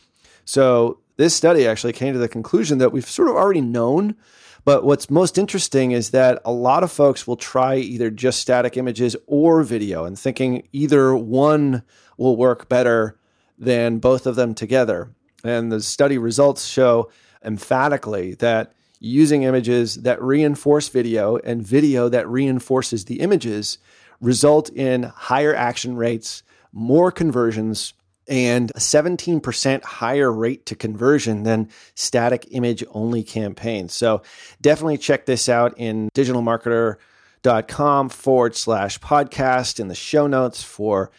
So, 0.45 0.99
this 1.17 1.35
study 1.35 1.67
actually 1.67 1.93
came 1.93 2.15
to 2.15 2.19
the 2.19 2.29
conclusion 2.29 2.79
that 2.79 2.93
we've 2.93 3.09
sort 3.09 3.29
of 3.29 3.37
already 3.37 3.61
known. 3.61 4.17
But 4.65 4.85
what's 4.85 5.11
most 5.11 5.39
interesting 5.39 5.93
is 5.93 6.11
that 6.11 6.41
a 6.45 6.53
lot 6.53 6.83
of 6.83 6.91
folks 6.91 7.27
will 7.27 7.37
try 7.37 7.77
either 7.77 8.11
just 8.11 8.41
static 8.41 8.77
images 8.77 9.15
or 9.27 9.63
video 9.63 10.07
and 10.07 10.19
thinking 10.19 10.67
either 10.73 11.15
one 11.15 11.83
will 12.17 12.37
work 12.37 12.69
better 12.69 13.19
than 13.59 13.99
both 13.99 14.27
of 14.27 14.35
them 14.35 14.55
together. 14.55 15.11
And 15.45 15.71
the 15.71 15.81
study 15.81 16.19
results 16.19 16.67
show 16.67 17.11
emphatically 17.45 18.35
that 18.35 18.73
using 18.99 19.45
images 19.45 19.97
that 19.97 20.23
reinforce 20.23 20.89
video 20.89 21.37
and 21.39 21.63
video 21.63 22.09
that 22.09 22.29
reinforces 22.29 23.07
the 23.07 23.21
images 23.21 23.79
result 24.21 24.69
in 24.71 25.05
higher 25.05 25.55
action 25.55 25.97
rates, 25.97 26.43
more 26.73 27.11
conversions, 27.11 27.95
and 28.29 28.71
a 28.73 28.79
17% 28.79 29.83
higher 29.83 30.33
rate 30.33 30.67
to 30.67 30.77
conversion 30.77 31.43
than 31.43 31.69
static 31.95 32.47
image 32.53 32.85
only 32.91 33.25
campaigns. 33.25 33.93
So 33.93 34.23
definitely 34.61 34.99
check 34.99 35.27
this 35.27 35.49
out 35.49 35.75
in 35.79 36.11
digitalmarketer.com 36.15 38.09
forward 38.11 38.55
slash 38.55 39.01
podcast 39.01 39.81
in 39.81 39.89
the 39.89 39.95
show 39.97 40.29
notes 40.29 40.63
for 40.63 41.11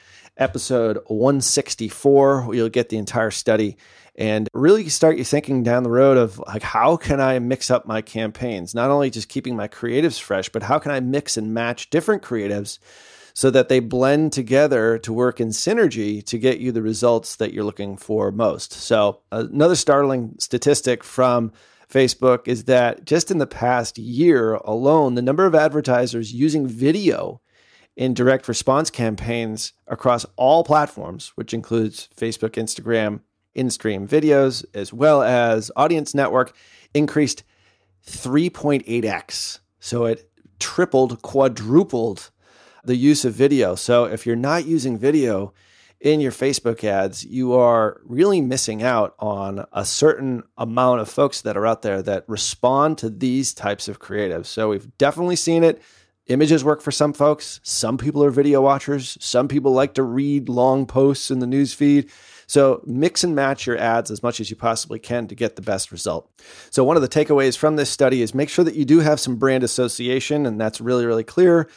episode 0.42 0.98
164. 1.06 2.50
You'll 2.54 2.70
get 2.70 2.90
the 2.90 2.98
entire 2.98 3.32
study 3.32 3.78
and 4.16 4.50
really 4.54 4.90
start 4.90 5.18
you 5.18 5.24
thinking 5.24 5.64
down 5.64 5.84
the 5.84 5.90
road 5.90 6.18
of 6.18 6.40
like 6.40 6.64
how 6.64 6.98
can 6.98 7.22
I 7.22 7.40
mix 7.40 7.70
up 7.72 7.86
my 7.86 8.02
campaigns? 8.02 8.76
Not 8.76 8.90
only 8.90 9.10
just 9.10 9.30
keeping 9.30 9.56
my 9.56 9.68
creatives 9.68 10.20
fresh, 10.20 10.50
but 10.50 10.64
how 10.64 10.80
can 10.80 10.92
I 10.92 11.00
mix 11.00 11.38
and 11.38 11.54
match 11.54 11.90
different 11.92 12.24
creatives 12.24 12.80
so 13.34 13.50
that 13.52 13.70
they 13.70 13.80
blend 13.80 14.34
together 14.34 14.98
to 15.00 15.14
work 15.14 15.40
in 15.40 15.50
synergy 15.50 16.26
to 16.26 16.38
get 16.38 16.60
you 16.60 16.72
the 16.72 16.82
results 16.82 17.38
that 17.38 17.54
you're 17.54 17.64
looking 17.64 17.96
for 17.96 18.30
most. 18.32 18.74
So, 18.74 19.22
another 19.32 19.76
startling 19.76 20.36
statistic 20.38 21.02
from 21.02 21.54
Facebook 21.90 22.48
is 22.48 22.66
that 22.66 23.06
just 23.06 23.32
in 23.32 23.38
the 23.38 23.48
past 23.48 23.98
year 23.98 24.56
alone, 24.56 25.16
the 25.16 25.22
number 25.22 25.46
of 25.46 25.56
advertisers 25.56 26.34
using 26.34 26.68
video 26.68 27.42
in 27.96 28.14
direct 28.14 28.48
response 28.48 28.90
campaigns 28.90 29.74
across 29.88 30.26
all 30.36 30.64
platforms, 30.64 31.32
which 31.36 31.54
includes 31.54 32.10
Facebook, 32.16 32.52
Instagram, 32.52 33.22
in 33.54 33.70
stream 33.70 34.08
videos, 34.08 34.64
as 34.74 34.94
well 34.94 35.22
as 35.22 35.72
Audience 35.76 36.16
Network, 36.16 36.56
increased 36.94 37.44
3.8x. 38.08 39.60
So 39.80 40.06
it 40.06 40.30
tripled, 40.60 41.22
quadrupled 41.22 42.32
the 42.84 42.96
use 42.96 43.26
of 43.26 43.34
video. 43.34 43.76
So 43.76 44.06
if 44.06 44.26
you're 44.26 44.36
not 44.36 44.66
using 44.66 44.98
video 44.98 45.54
in 46.00 46.20
your 46.20 46.32
Facebook 46.32 46.84
ads, 46.84 47.24
you 47.24 47.54
are 47.54 48.02
really 48.06 48.42
missing 48.42 48.82
out 48.82 49.16
on 49.20 49.66
a 49.72 49.86
certain 49.86 50.44
amount 50.58 51.02
of 51.02 51.10
folks 51.10 51.42
that 51.42 51.58
are 51.58 51.68
out 51.68 51.84
there 51.84 52.02
that 52.02 52.24
respond 52.28 52.98
to 53.00 53.10
these 53.10 53.54
types 53.54 53.88
of 53.88 54.00
creatives. 54.00 54.48
So 54.48 54.70
we've 54.70 54.98
definitely 54.98 55.36
seen 55.36 55.64
it. 55.64 55.82
Images 56.32 56.64
work 56.64 56.82
for 56.82 56.92
some 56.92 57.12
folks. 57.12 57.60
Some 57.62 57.98
people 57.98 58.24
are 58.24 58.30
video 58.30 58.62
watchers. 58.62 59.18
Some 59.20 59.50
people 59.50 59.74
like 59.74 59.96
to 59.96 60.04
read 60.04 60.48
long 60.48 60.86
posts 60.86 61.30
in 61.30 61.40
the 61.40 61.48
news 61.48 61.74
feed. 61.74 62.10
So 62.48 62.82
mix 62.86 63.26
and 63.26 63.36
match 63.36 63.68
your 63.68 63.78
ads 63.78 64.10
as 64.10 64.24
much 64.24 64.40
as 64.40 64.50
you 64.50 64.56
possibly 64.56 64.98
can 64.98 65.28
to 65.28 65.36
get 65.36 65.58
the 65.58 65.62
best 65.62 65.92
result. 65.92 66.32
So 66.70 66.86
one 66.86 66.96
of 66.96 67.02
the 67.02 67.10
takeaways 67.10 67.58
from 67.58 67.76
this 67.76 67.90
study 67.90 68.22
is 68.22 68.34
make 68.34 68.48
sure 68.48 68.64
that 68.64 68.76
you 68.76 68.86
do 68.86 69.00
have 69.00 69.20
some 69.20 69.36
brand 69.36 69.66
association, 69.66 70.46
and 70.46 70.60
that's 70.60 70.80
really, 70.80 71.06
really 71.06 71.26
clear. 71.26 71.70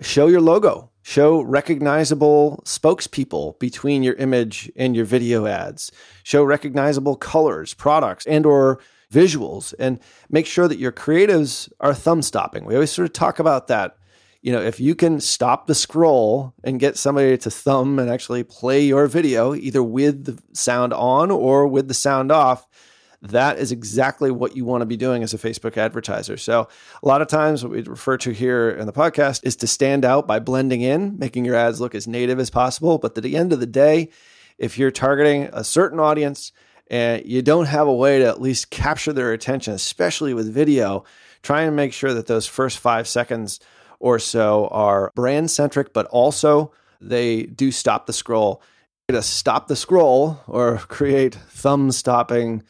Show 0.00 0.26
your 0.26 0.40
logo. 0.40 0.90
Show 1.02 1.42
recognizable 1.42 2.62
spokespeople 2.64 3.60
between 3.60 4.02
your 4.02 4.14
image 4.14 4.72
and 4.74 4.96
your 4.96 5.04
video 5.04 5.46
ads. 5.46 5.92
Show 6.24 6.42
recognizable 6.42 7.14
colors, 7.14 7.74
products, 7.74 8.26
and 8.26 8.44
or 8.44 8.80
visuals 9.12 9.74
and 9.78 9.98
make 10.28 10.46
sure 10.46 10.68
that 10.68 10.78
your 10.78 10.92
creatives 10.92 11.72
are 11.80 11.94
thumb 11.94 12.22
stopping. 12.22 12.64
We 12.64 12.74
always 12.74 12.92
sort 12.92 13.06
of 13.06 13.12
talk 13.12 13.38
about 13.38 13.66
that 13.68 13.96
you 14.42 14.52
know, 14.52 14.60
if 14.60 14.80
you 14.80 14.94
can 14.94 15.20
stop 15.20 15.66
the 15.66 15.74
scroll 15.74 16.54
and 16.64 16.80
get 16.80 16.96
somebody 16.96 17.36
to 17.36 17.50
thumb 17.50 17.98
and 17.98 18.10
actually 18.10 18.42
play 18.42 18.82
your 18.82 19.06
video, 19.06 19.54
either 19.54 19.82
with 19.82 20.24
the 20.24 20.42
sound 20.54 20.92
on 20.94 21.30
or 21.30 21.66
with 21.66 21.88
the 21.88 21.94
sound 21.94 22.32
off, 22.32 22.66
that 23.22 23.58
is 23.58 23.70
exactly 23.70 24.30
what 24.30 24.56
you 24.56 24.64
want 24.64 24.80
to 24.80 24.86
be 24.86 24.96
doing 24.96 25.22
as 25.22 25.34
a 25.34 25.38
Facebook 25.38 25.76
advertiser. 25.76 26.38
So, 26.38 26.68
a 27.02 27.06
lot 27.06 27.20
of 27.20 27.28
times, 27.28 27.62
what 27.62 27.72
we 27.72 27.82
refer 27.82 28.16
to 28.16 28.30
here 28.30 28.70
in 28.70 28.86
the 28.86 28.94
podcast 28.94 29.40
is 29.44 29.56
to 29.56 29.66
stand 29.66 30.06
out 30.06 30.26
by 30.26 30.38
blending 30.38 30.80
in, 30.80 31.18
making 31.18 31.44
your 31.44 31.54
ads 31.54 31.82
look 31.82 31.94
as 31.94 32.08
native 32.08 32.38
as 32.38 32.48
possible. 32.48 32.96
But 32.96 33.16
at 33.18 33.22
the 33.22 33.36
end 33.36 33.52
of 33.52 33.60
the 33.60 33.66
day, 33.66 34.08
if 34.56 34.78
you're 34.78 34.90
targeting 34.90 35.50
a 35.52 35.64
certain 35.64 36.00
audience 36.00 36.52
and 36.90 37.24
you 37.26 37.42
don't 37.42 37.66
have 37.66 37.86
a 37.86 37.94
way 37.94 38.20
to 38.20 38.26
at 38.26 38.40
least 38.40 38.70
capture 38.70 39.12
their 39.12 39.32
attention, 39.32 39.74
especially 39.74 40.32
with 40.32 40.52
video, 40.52 41.04
try 41.42 41.62
and 41.62 41.76
make 41.76 41.92
sure 41.92 42.14
that 42.14 42.26
those 42.26 42.46
first 42.46 42.78
five 42.78 43.06
seconds 43.06 43.60
or 44.00 44.18
so 44.18 44.66
are 44.68 45.12
brand 45.14 45.50
centric, 45.50 45.92
but 45.92 46.06
also 46.06 46.72
they 47.00 47.44
do 47.44 47.70
stop 47.70 48.06
the 48.06 48.12
scroll. 48.12 48.62
To 49.08 49.22
stop 49.22 49.68
the 49.68 49.76
scroll 49.76 50.40
or 50.46 50.78
create 50.88 51.34
thumb 51.34 51.92
stopping 51.92 52.62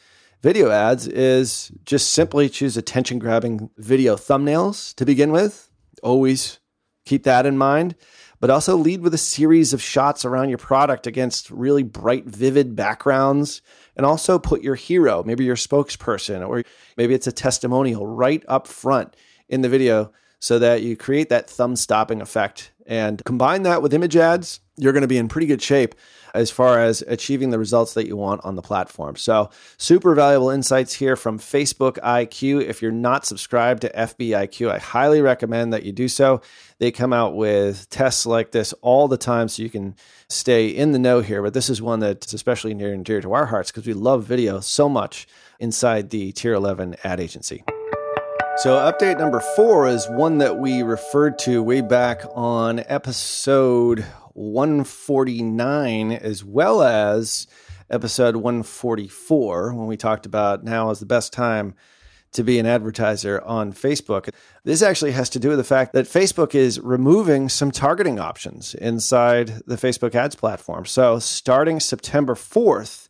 video 0.42 0.70
ads 0.70 1.06
is 1.06 1.70
just 1.84 2.12
simply 2.12 2.48
choose 2.48 2.76
attention 2.76 3.18
grabbing 3.18 3.70
video 3.76 4.16
thumbnails 4.16 4.94
to 4.96 5.04
begin 5.04 5.32
with. 5.32 5.70
Always 6.02 6.58
keep 7.04 7.24
that 7.24 7.44
in 7.44 7.58
mind, 7.58 7.94
but 8.40 8.48
also 8.48 8.76
lead 8.76 9.02
with 9.02 9.12
a 9.12 9.18
series 9.18 9.74
of 9.74 9.82
shots 9.82 10.24
around 10.24 10.48
your 10.48 10.58
product 10.58 11.06
against 11.06 11.50
really 11.50 11.82
bright, 11.82 12.24
vivid 12.24 12.74
backgrounds. 12.74 13.60
And 13.96 14.06
also 14.06 14.38
put 14.38 14.62
your 14.62 14.76
hero, 14.76 15.22
maybe 15.22 15.44
your 15.44 15.56
spokesperson, 15.56 16.46
or 16.48 16.62
maybe 16.96 17.12
it's 17.12 17.26
a 17.26 17.32
testimonial 17.32 18.06
right 18.06 18.42
up 18.48 18.66
front 18.66 19.14
in 19.48 19.60
the 19.60 19.68
video 19.68 20.10
so 20.40 20.58
that 20.58 20.82
you 20.82 20.96
create 20.96 21.28
that 21.28 21.48
thumb 21.48 21.76
stopping 21.76 22.20
effect. 22.20 22.72
And 22.86 23.22
combine 23.24 23.62
that 23.62 23.82
with 23.82 23.94
image 23.94 24.16
ads, 24.16 24.58
you're 24.76 24.92
going 24.92 25.02
to 25.02 25.08
be 25.08 25.18
in 25.18 25.28
pretty 25.28 25.46
good 25.46 25.62
shape 25.62 25.94
as 26.34 26.50
far 26.50 26.80
as 26.80 27.02
achieving 27.02 27.50
the 27.50 27.58
results 27.58 27.94
that 27.94 28.06
you 28.06 28.16
want 28.16 28.44
on 28.44 28.56
the 28.56 28.62
platform. 28.62 29.16
So, 29.16 29.50
super 29.76 30.14
valuable 30.14 30.50
insights 30.50 30.94
here 30.94 31.16
from 31.16 31.38
Facebook 31.38 31.98
IQ. 31.98 32.64
If 32.64 32.82
you're 32.82 32.90
not 32.90 33.26
subscribed 33.26 33.82
to 33.82 33.92
FBIQ, 33.92 34.70
I 34.70 34.78
highly 34.78 35.20
recommend 35.20 35.72
that 35.72 35.84
you 35.84 35.92
do 35.92 36.08
so. 36.08 36.40
They 36.78 36.90
come 36.90 37.12
out 37.12 37.36
with 37.36 37.88
tests 37.90 38.26
like 38.26 38.52
this 38.52 38.72
all 38.80 39.08
the 39.08 39.18
time 39.18 39.48
so 39.48 39.62
you 39.62 39.70
can 39.70 39.94
stay 40.28 40.68
in 40.68 40.92
the 40.92 40.98
know 40.98 41.20
here. 41.20 41.42
But 41.42 41.54
this 41.54 41.68
is 41.68 41.82
one 41.82 42.00
that's 42.00 42.32
especially 42.32 42.74
near 42.74 42.92
and 42.92 43.04
dear 43.04 43.20
to 43.20 43.32
our 43.34 43.46
hearts 43.46 43.70
because 43.70 43.86
we 43.86 43.94
love 43.94 44.24
video 44.24 44.60
so 44.60 44.88
much 44.88 45.28
inside 45.58 46.10
the 46.10 46.32
Tier 46.32 46.54
11 46.54 46.96
ad 47.04 47.20
agency. 47.20 47.62
So, 48.56 48.76
update 48.76 49.18
number 49.18 49.40
four 49.40 49.88
is 49.88 50.06
one 50.08 50.38
that 50.38 50.58
we 50.58 50.82
referred 50.82 51.38
to 51.40 51.62
way 51.62 51.80
back 51.80 52.22
on 52.34 52.80
episode 52.88 54.04
149, 54.34 56.12
as 56.12 56.44
well 56.44 56.82
as 56.82 57.46
episode 57.90 58.36
144, 58.36 59.74
when 59.74 59.86
we 59.86 59.96
talked 59.96 60.26
about 60.26 60.62
now 60.62 60.90
is 60.90 61.00
the 61.00 61.06
best 61.06 61.32
time 61.32 61.74
to 62.32 62.42
be 62.42 62.58
an 62.58 62.66
advertiser 62.66 63.40
on 63.42 63.72
Facebook. 63.72 64.28
This 64.64 64.82
actually 64.82 65.12
has 65.12 65.30
to 65.30 65.38
do 65.38 65.48
with 65.48 65.58
the 65.58 65.64
fact 65.64 65.92
that 65.94 66.06
Facebook 66.06 66.54
is 66.54 66.78
removing 66.80 67.48
some 67.48 67.70
targeting 67.70 68.18
options 68.18 68.74
inside 68.74 69.62
the 69.66 69.76
Facebook 69.76 70.14
ads 70.14 70.34
platform. 70.34 70.84
So, 70.84 71.18
starting 71.18 71.80
September 71.80 72.34
4th, 72.34 73.08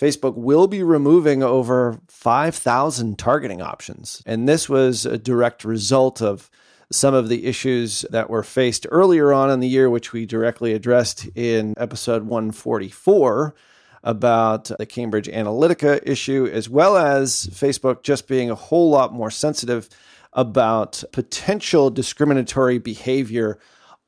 Facebook 0.00 0.34
will 0.34 0.66
be 0.66 0.82
removing 0.82 1.42
over 1.42 2.00
5,000 2.08 3.18
targeting 3.18 3.60
options. 3.60 4.22
And 4.24 4.48
this 4.48 4.66
was 4.66 5.04
a 5.04 5.18
direct 5.18 5.62
result 5.62 6.22
of 6.22 6.50
some 6.90 7.12
of 7.12 7.28
the 7.28 7.44
issues 7.44 8.06
that 8.10 8.30
were 8.30 8.42
faced 8.42 8.86
earlier 8.90 9.30
on 9.30 9.50
in 9.50 9.60
the 9.60 9.68
year, 9.68 9.90
which 9.90 10.14
we 10.14 10.24
directly 10.24 10.72
addressed 10.72 11.28
in 11.34 11.74
episode 11.76 12.22
144 12.22 13.54
about 14.02 14.70
the 14.78 14.86
Cambridge 14.86 15.28
Analytica 15.28 16.00
issue, 16.04 16.48
as 16.50 16.70
well 16.70 16.96
as 16.96 17.46
Facebook 17.52 18.02
just 18.02 18.26
being 18.26 18.50
a 18.50 18.54
whole 18.54 18.88
lot 18.88 19.12
more 19.12 19.30
sensitive 19.30 19.90
about 20.32 21.04
potential 21.12 21.90
discriminatory 21.90 22.78
behavior 22.78 23.58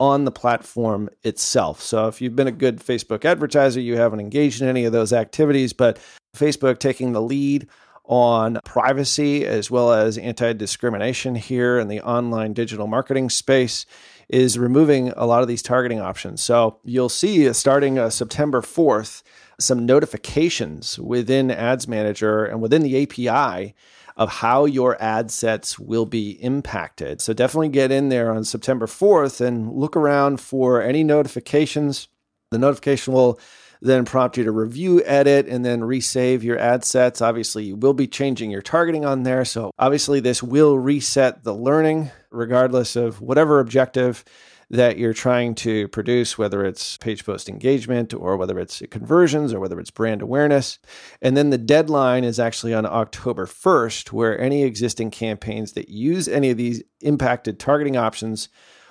on 0.03 0.25
the 0.25 0.33
platform 0.33 1.09
itself. 1.23 1.81
So 1.81 2.09
if 2.09 2.21
you've 2.21 2.35
been 2.35 2.49
a 2.49 2.53
good 2.53 2.81
Facebook 2.81 3.25
advertiser, 3.25 3.79
you 3.79 3.97
haven't 3.97 4.19
engaged 4.19 4.61
in 4.61 4.67
any 4.67 4.85
of 4.85 4.93
those 4.93 5.13
activities, 5.13 5.73
but 5.73 5.97
Facebook 6.37 6.81
taking 6.81 7.13
the 7.13 7.23
lead 7.23 7.69
on 8.07 8.59
privacy 8.65 9.47
as 9.47 9.71
well 9.71 9.93
as 9.93 10.19
anti 10.19 10.55
discrimination 10.55 11.37
here 11.37 11.79
in 11.79 11.87
the 11.87 12.01
online 12.01 12.53
digital 12.53 12.89
marketing 12.89 13.31
space 13.31 13.87
is 14.29 14.59
removing 14.59 15.11
a 15.11 15.25
lot 15.25 15.43
of 15.43 15.47
these 15.47 15.63
targeting 15.63 16.01
options. 16.01 16.43
So 16.43 16.81
you'll 16.83 17.09
see 17.09 17.49
uh, 17.49 17.53
starting 17.53 17.97
uh, 17.97 18.11
September 18.11 18.61
4th, 18.61 19.23
some 19.61 19.87
notifications 19.87 20.99
within 20.99 21.49
Ads 21.49 21.87
Manager 21.87 22.45
and 22.45 22.61
within 22.61 22.83
the 22.83 23.05
API 23.05 23.73
of 24.17 24.29
how 24.29 24.65
your 24.65 25.01
ad 25.03 25.31
sets 25.31 25.79
will 25.79 26.07
be 26.07 26.33
impacted. 26.43 27.21
So 27.21 27.33
definitely 27.33 27.71
get 27.71 27.91
in 27.91 28.09
there 28.09 28.33
on 28.33 28.45
September 28.45 28.87
4th 28.87 29.41
and 29.41 29.73
look 29.73 29.97
around 29.97 30.41
for 30.41 30.83
any 30.83 31.05
notifications. 31.05 32.09
The 32.51 32.59
notification 32.59 33.15
will 33.15 33.41
then 33.81 34.05
prompt 34.05 34.37
you 34.37 34.45
to 34.45 34.53
review, 34.53 35.03
edit, 35.05 35.49
and 35.49 35.65
then 35.65 35.81
resave 35.81 36.43
your 36.43 36.59
ad 36.59 36.85
sets. 36.85 37.21
Obviously, 37.21 37.65
you 37.65 37.77
will 37.77 37.95
be 37.95 38.07
changing 38.07 38.51
your 38.51 38.63
targeting 38.63 39.05
on 39.05 39.25
there. 39.25 39.45
So, 39.45 39.73
obviously, 39.79 40.21
this 40.21 40.43
will 40.43 40.79
reset 40.79 41.43
the 41.43 41.55
learning 41.55 42.11
regardless 42.31 42.97
of 42.97 43.21
whatever 43.21 43.61
objective 43.61 44.25
that 44.73 44.97
you're 44.97 45.13
trying 45.13 45.55
to 45.55 45.87
produce, 45.89 46.39
whether 46.39 46.65
it's 46.65 46.97
page 46.97 47.27
post 47.27 47.49
engagement 47.49 48.15
or 48.15 48.39
whether 48.39 48.59
it's 48.59 48.83
conversions 48.91 49.53
or 49.53 49.61
whether 49.61 49.79
it's 49.79 49.91
brand 49.91 50.23
awareness. 50.23 50.79
And 51.21 51.37
then 51.37 51.51
the 51.51 51.59
deadline 51.59 52.25
is 52.25 52.41
actually 52.41 52.73
on 52.73 52.87
October 52.87 53.45
1st, 53.45 54.13
where 54.13 54.41
any 54.41 54.65
existing 54.65 55.11
campaigns 55.11 55.73
that 55.75 55.91
use 55.91 56.27
any 56.27 56.51
of 56.51 56.57
these 56.57 56.83
impacted 57.03 57.61
targeting 57.61 57.99
options 57.99 58.49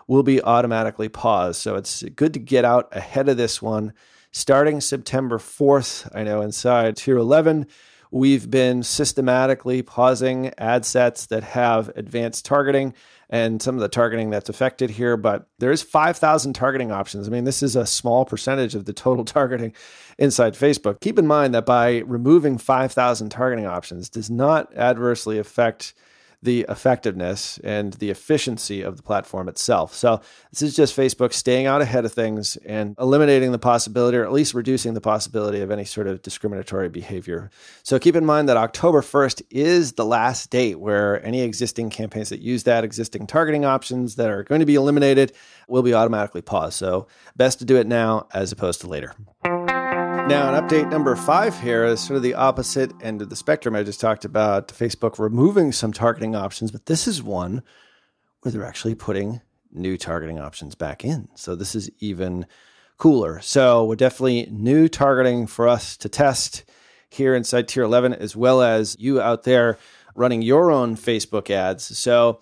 will 0.08 0.22
be 0.22 0.42
automatically 0.44 1.10
paused. 1.10 1.60
So 1.60 1.76
it's 1.76 2.04
good 2.04 2.34
to 2.34 2.40
get 2.40 2.64
out 2.64 2.88
ahead 2.92 3.28
of 3.28 3.38
this 3.38 3.60
one. 3.60 3.94
Starting 4.32 4.82
September 4.82 5.40
4th, 5.40 6.08
I 6.14 6.24
know 6.24 6.42
inside 6.42 6.96
Tier 6.96 7.18
11, 7.18 7.66
we've 8.12 8.52
been 8.52 8.84
systematically 8.84 9.82
pausing 9.82 10.54
ad 10.60 10.86
sets 10.86 11.26
that 11.28 11.44
have 11.44 11.90
advanced 11.96 12.46
targeting 12.46 12.94
and 13.32 13.62
some 13.62 13.76
of 13.76 13.82
the 13.82 13.88
targeting 13.88 14.30
that's 14.30 14.50
affected 14.50 14.90
here, 14.90 15.16
but 15.16 15.48
there's 15.60 15.82
5,000 15.82 16.54
targeting 16.54 16.92
options. 16.92 17.28
I 17.28 17.32
mean, 17.32 17.46
this 17.46 17.64
is 17.64 17.78
a 17.78 17.86
small 17.86 18.26
percentage 18.26 18.76
of 18.76 18.84
the 18.84 18.94
total 18.94 19.24
targeting 19.26 19.74
inside 20.18 20.54
Facebook. 20.54 21.00
Keep 21.00 21.18
in 21.18 21.26
mind 21.26 21.56
that 21.56 21.66
by 21.66 22.00
removing 22.00 22.58
5,000 22.58 23.30
targeting 23.30 23.66
options 23.66 24.10
does 24.10 24.30
not 24.30 24.76
adversely 24.76 25.40
affect 25.40 25.94
the 26.44 26.66
effectiveness 26.70 27.60
and 27.64 27.94
the 27.94 28.10
efficiency 28.10 28.82
of 28.82 28.98
the 28.98 29.04
platform 29.04 29.48
itself. 29.48 29.94
So, 29.94 30.22
this 30.52 30.62
is 30.62 30.76
just 30.76 30.96
Facebook 30.96 31.34
staying 31.34 31.68
out 31.68 31.82
ahead 31.82 32.04
of 32.04 32.12
things 32.12 32.58
and 32.58 32.96
eliminating 33.00 33.52
the 33.52 33.60
possibility, 33.60 34.18
or 34.18 34.26
at 34.26 34.32
least 34.32 34.54
reducing 34.54 34.94
the 34.94 35.02
possibility 35.02 35.62
of 35.62 35.70
any 35.70 35.86
sort 35.86 36.08
of 36.08 36.22
discriminatory 36.22 36.90
behavior. 36.90 37.52
So, 37.84 38.00
keep 38.00 38.16
in 38.16 38.26
mind 38.26 38.50
that 38.50 38.58
October 38.58 39.02
1st 39.02 39.44
is 39.50 39.94
the 39.94 40.06
last 40.06 40.50
date 40.50 40.80
where 40.80 41.24
any 41.26 41.42
existing 41.42 41.92
campaigns 41.92 42.30
that 42.30 42.40
use 42.40 42.64
that 42.64 42.84
existing 42.84 43.28
targeting 43.28 43.66
options 43.66 44.16
that 44.16 44.30
are 44.30 44.44
going 44.44 44.60
to 44.60 44.66
be 44.66 44.76
eliminated 44.76 45.34
will 45.68 45.84
be 45.84 45.94
automatically 45.94 46.42
paused. 46.42 46.74
So, 46.74 47.08
best 47.36 47.60
to 47.60 47.66
do 47.66 47.78
it 47.78 47.88
now 47.88 48.28
as 48.34 48.52
opposed 48.52 48.82
to 48.82 48.88
later. 48.88 49.14
Now, 50.28 50.54
an 50.54 50.64
update 50.64 50.90
number 50.90 51.16
five 51.16 51.60
here 51.60 51.84
is 51.84 52.00
sort 52.00 52.16
of 52.16 52.24
the 52.24 52.36
opposite 52.36 52.94
end 53.02 53.22
of 53.22 53.30
the 53.30 53.36
spectrum. 53.36 53.76
I 53.76 53.84
just 53.84 54.00
talked 54.00 54.24
about 54.24 54.70
Facebook 54.70 55.20
removing 55.20 55.74
some 55.74 55.92
targeting 55.92 56.36
options, 56.36 56.72
but 56.72 56.86
this 56.86 57.06
is 57.08 57.22
one 57.22 57.64
where 58.42 58.52
they're 58.52 58.64
actually 58.64 58.96
putting 58.96 59.42
new 59.72 59.98
targeting 59.98 60.40
options 60.40 60.74
back 60.74 61.04
in. 61.04 61.28
So 61.36 61.56
this 61.56 61.76
is 61.76 61.90
even 62.00 62.46
cooler. 62.98 63.42
So 63.42 63.84
we're 63.84 63.96
definitely 63.96 64.48
new 64.52 64.88
targeting 64.88 65.48
for 65.48 65.68
us 65.68 65.98
to 65.98 66.08
test 66.08 66.64
here 67.10 67.36
inside 67.36 67.68
Tier 67.68 67.84
11, 67.84 68.14
as 68.14 68.36
well 68.36 68.62
as 68.62 68.96
you 69.00 69.20
out 69.20 69.44
there 69.44 69.78
running 70.16 70.42
your 70.42 70.72
own 70.72 70.96
Facebook 70.96 71.50
ads. 71.50 71.98
So 71.98 72.42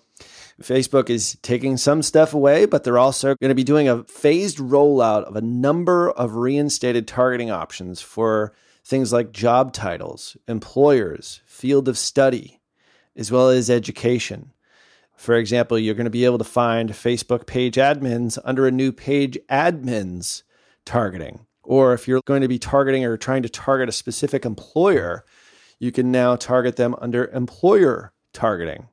Facebook 0.62 1.08
is 1.08 1.38
taking 1.42 1.76
some 1.76 2.02
stuff 2.02 2.34
away, 2.34 2.66
but 2.66 2.84
they're 2.84 2.98
also 2.98 3.34
going 3.36 3.48
to 3.48 3.54
be 3.54 3.64
doing 3.64 3.88
a 3.88 4.04
phased 4.04 4.58
rollout 4.58 5.24
of 5.24 5.34
a 5.34 5.40
number 5.40 6.10
of 6.10 6.36
reinstated 6.36 7.08
targeting 7.08 7.50
options 7.50 8.02
for 8.02 8.52
things 8.84 9.12
like 9.12 9.32
job 9.32 9.72
titles, 9.72 10.36
employers, 10.46 11.40
field 11.46 11.88
of 11.88 11.96
study, 11.96 12.60
as 13.16 13.32
well 13.32 13.48
as 13.48 13.70
education. 13.70 14.52
For 15.16 15.34
example, 15.34 15.78
you're 15.78 15.94
going 15.94 16.04
to 16.04 16.10
be 16.10 16.24
able 16.24 16.38
to 16.38 16.44
find 16.44 16.90
Facebook 16.90 17.46
page 17.46 17.76
admins 17.76 18.38
under 18.44 18.66
a 18.66 18.70
new 18.70 18.92
page 18.92 19.38
admins 19.50 20.42
targeting. 20.84 21.46
Or 21.62 21.92
if 21.94 22.08
you're 22.08 22.22
going 22.26 22.42
to 22.42 22.48
be 22.48 22.58
targeting 22.58 23.04
or 23.04 23.16
trying 23.16 23.42
to 23.42 23.48
target 23.48 23.88
a 23.88 23.92
specific 23.92 24.44
employer, 24.44 25.24
you 25.78 25.92
can 25.92 26.10
now 26.10 26.36
target 26.36 26.76
them 26.76 26.94
under 27.00 27.26
employer 27.28 28.12
targeting. 28.32 28.88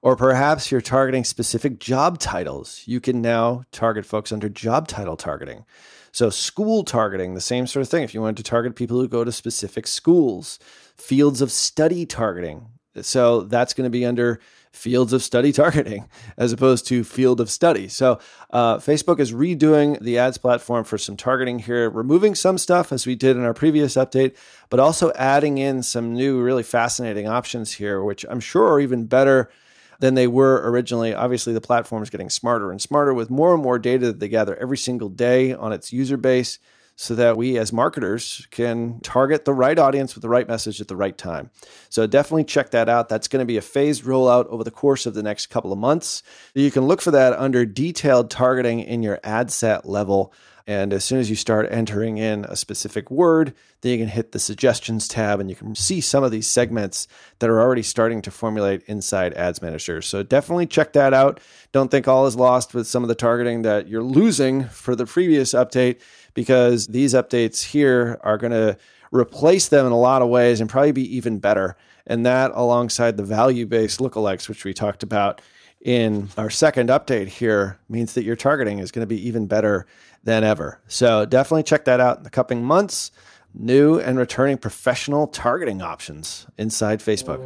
Or 0.00 0.14
perhaps 0.14 0.70
you're 0.70 0.80
targeting 0.80 1.24
specific 1.24 1.80
job 1.80 2.18
titles. 2.18 2.82
You 2.86 3.00
can 3.00 3.20
now 3.20 3.64
target 3.72 4.06
folks 4.06 4.30
under 4.30 4.48
job 4.48 4.86
title 4.86 5.16
targeting. 5.16 5.64
So, 6.12 6.30
school 6.30 6.84
targeting, 6.84 7.34
the 7.34 7.40
same 7.40 7.66
sort 7.66 7.82
of 7.82 7.88
thing. 7.88 8.02
If 8.02 8.14
you 8.14 8.20
wanted 8.20 8.38
to 8.38 8.42
target 8.42 8.76
people 8.76 8.98
who 8.98 9.08
go 9.08 9.24
to 9.24 9.32
specific 9.32 9.86
schools, 9.86 10.58
fields 10.96 11.42
of 11.42 11.52
study 11.52 12.06
targeting. 12.06 12.66
So, 13.02 13.42
that's 13.42 13.74
going 13.74 13.84
to 13.84 13.90
be 13.90 14.06
under 14.06 14.40
fields 14.72 15.12
of 15.12 15.22
study 15.22 15.50
targeting 15.50 16.08
as 16.36 16.52
opposed 16.52 16.86
to 16.86 17.02
field 17.02 17.40
of 17.40 17.50
study. 17.50 17.88
So, 17.88 18.20
uh, 18.50 18.76
Facebook 18.76 19.18
is 19.18 19.32
redoing 19.32 20.00
the 20.00 20.18
ads 20.18 20.38
platform 20.38 20.84
for 20.84 20.96
some 20.96 21.16
targeting 21.16 21.58
here, 21.58 21.90
removing 21.90 22.34
some 22.34 22.56
stuff 22.56 22.92
as 22.92 23.06
we 23.06 23.14
did 23.14 23.36
in 23.36 23.44
our 23.44 23.54
previous 23.54 23.94
update, 23.94 24.36
but 24.70 24.80
also 24.80 25.12
adding 25.14 25.58
in 25.58 25.82
some 25.82 26.14
new, 26.14 26.40
really 26.40 26.62
fascinating 26.62 27.28
options 27.28 27.72
here, 27.72 28.02
which 28.02 28.24
I'm 28.28 28.40
sure 28.40 28.66
are 28.72 28.80
even 28.80 29.06
better 29.06 29.50
than 29.98 30.14
they 30.14 30.26
were 30.26 30.70
originally. 30.70 31.14
Obviously, 31.14 31.52
the 31.52 31.60
platform 31.60 32.02
is 32.02 32.10
getting 32.10 32.30
smarter 32.30 32.70
and 32.70 32.80
smarter 32.80 33.12
with 33.12 33.30
more 33.30 33.54
and 33.54 33.62
more 33.62 33.78
data 33.78 34.06
that 34.06 34.20
they 34.20 34.28
gather 34.28 34.56
every 34.56 34.78
single 34.78 35.08
day 35.08 35.52
on 35.52 35.72
its 35.72 35.92
user 35.92 36.16
base 36.16 36.58
so 37.00 37.14
that 37.14 37.36
we 37.36 37.56
as 37.56 37.72
marketers 37.72 38.48
can 38.50 38.98
target 39.00 39.44
the 39.44 39.54
right 39.54 39.78
audience 39.78 40.16
with 40.16 40.22
the 40.22 40.28
right 40.28 40.48
message 40.48 40.80
at 40.80 40.88
the 40.88 40.96
right 40.96 41.16
time. 41.16 41.48
So 41.90 42.08
definitely 42.08 42.42
check 42.42 42.70
that 42.70 42.88
out. 42.88 43.08
That's 43.08 43.28
going 43.28 43.40
to 43.40 43.46
be 43.46 43.56
a 43.56 43.62
phased 43.62 44.02
rollout 44.02 44.46
over 44.46 44.64
the 44.64 44.72
course 44.72 45.06
of 45.06 45.14
the 45.14 45.22
next 45.22 45.46
couple 45.46 45.72
of 45.72 45.78
months. 45.78 46.24
You 46.54 46.72
can 46.72 46.86
look 46.86 47.00
for 47.00 47.12
that 47.12 47.34
under 47.34 47.64
detailed 47.64 48.32
targeting 48.32 48.80
in 48.80 49.04
your 49.04 49.20
ad 49.22 49.52
set 49.52 49.88
level 49.88 50.32
and 50.68 50.92
as 50.92 51.02
soon 51.02 51.18
as 51.18 51.30
you 51.30 51.34
start 51.34 51.66
entering 51.70 52.18
in 52.18 52.44
a 52.44 52.54
specific 52.54 53.10
word, 53.10 53.54
then 53.80 53.92
you 53.92 53.98
can 53.98 54.08
hit 54.08 54.32
the 54.32 54.38
suggestions 54.38 55.08
tab 55.08 55.40
and 55.40 55.48
you 55.48 55.56
can 55.56 55.74
see 55.74 56.02
some 56.02 56.22
of 56.22 56.30
these 56.30 56.46
segments 56.46 57.08
that 57.38 57.48
are 57.48 57.58
already 57.58 57.82
starting 57.82 58.20
to 58.20 58.30
formulate 58.30 58.82
inside 58.82 59.32
Ads 59.32 59.62
Manager. 59.62 60.02
So 60.02 60.22
definitely 60.22 60.66
check 60.66 60.92
that 60.92 61.14
out. 61.14 61.40
Don't 61.72 61.90
think 61.90 62.06
all 62.06 62.26
is 62.26 62.36
lost 62.36 62.74
with 62.74 62.86
some 62.86 63.02
of 63.02 63.08
the 63.08 63.14
targeting 63.14 63.62
that 63.62 63.88
you're 63.88 64.02
losing 64.02 64.64
for 64.64 64.94
the 64.94 65.06
previous 65.06 65.54
update 65.54 66.00
because 66.34 66.88
these 66.88 67.14
updates 67.14 67.64
here 67.64 68.20
are 68.22 68.36
going 68.36 68.52
to 68.52 68.76
replace 69.10 69.68
them 69.68 69.86
in 69.86 69.92
a 69.92 69.98
lot 69.98 70.20
of 70.20 70.28
ways 70.28 70.60
and 70.60 70.68
probably 70.68 70.92
be 70.92 71.16
even 71.16 71.38
better. 71.38 71.78
And 72.06 72.26
that 72.26 72.50
alongside 72.52 73.16
the 73.16 73.24
value 73.24 73.64
based 73.64 74.00
lookalikes, 74.00 74.50
which 74.50 74.66
we 74.66 74.74
talked 74.74 75.02
about 75.02 75.40
in 75.80 76.28
our 76.36 76.50
second 76.50 76.88
update 76.90 77.28
here, 77.28 77.78
means 77.88 78.14
that 78.14 78.24
your 78.24 78.36
targeting 78.36 78.78
is 78.78 78.90
going 78.90 79.02
to 79.02 79.06
be 79.06 79.26
even 79.26 79.46
better 79.46 79.86
than 80.24 80.44
ever. 80.44 80.80
So 80.88 81.24
definitely 81.24 81.62
check 81.62 81.84
that 81.84 82.00
out 82.00 82.18
in 82.18 82.22
the 82.24 82.30
coming 82.30 82.64
months. 82.64 83.10
new 83.54 83.98
and 83.98 84.18
returning 84.18 84.58
professional 84.58 85.26
targeting 85.26 85.82
options 85.82 86.46
inside 86.58 87.00
Facebook. 87.00 87.38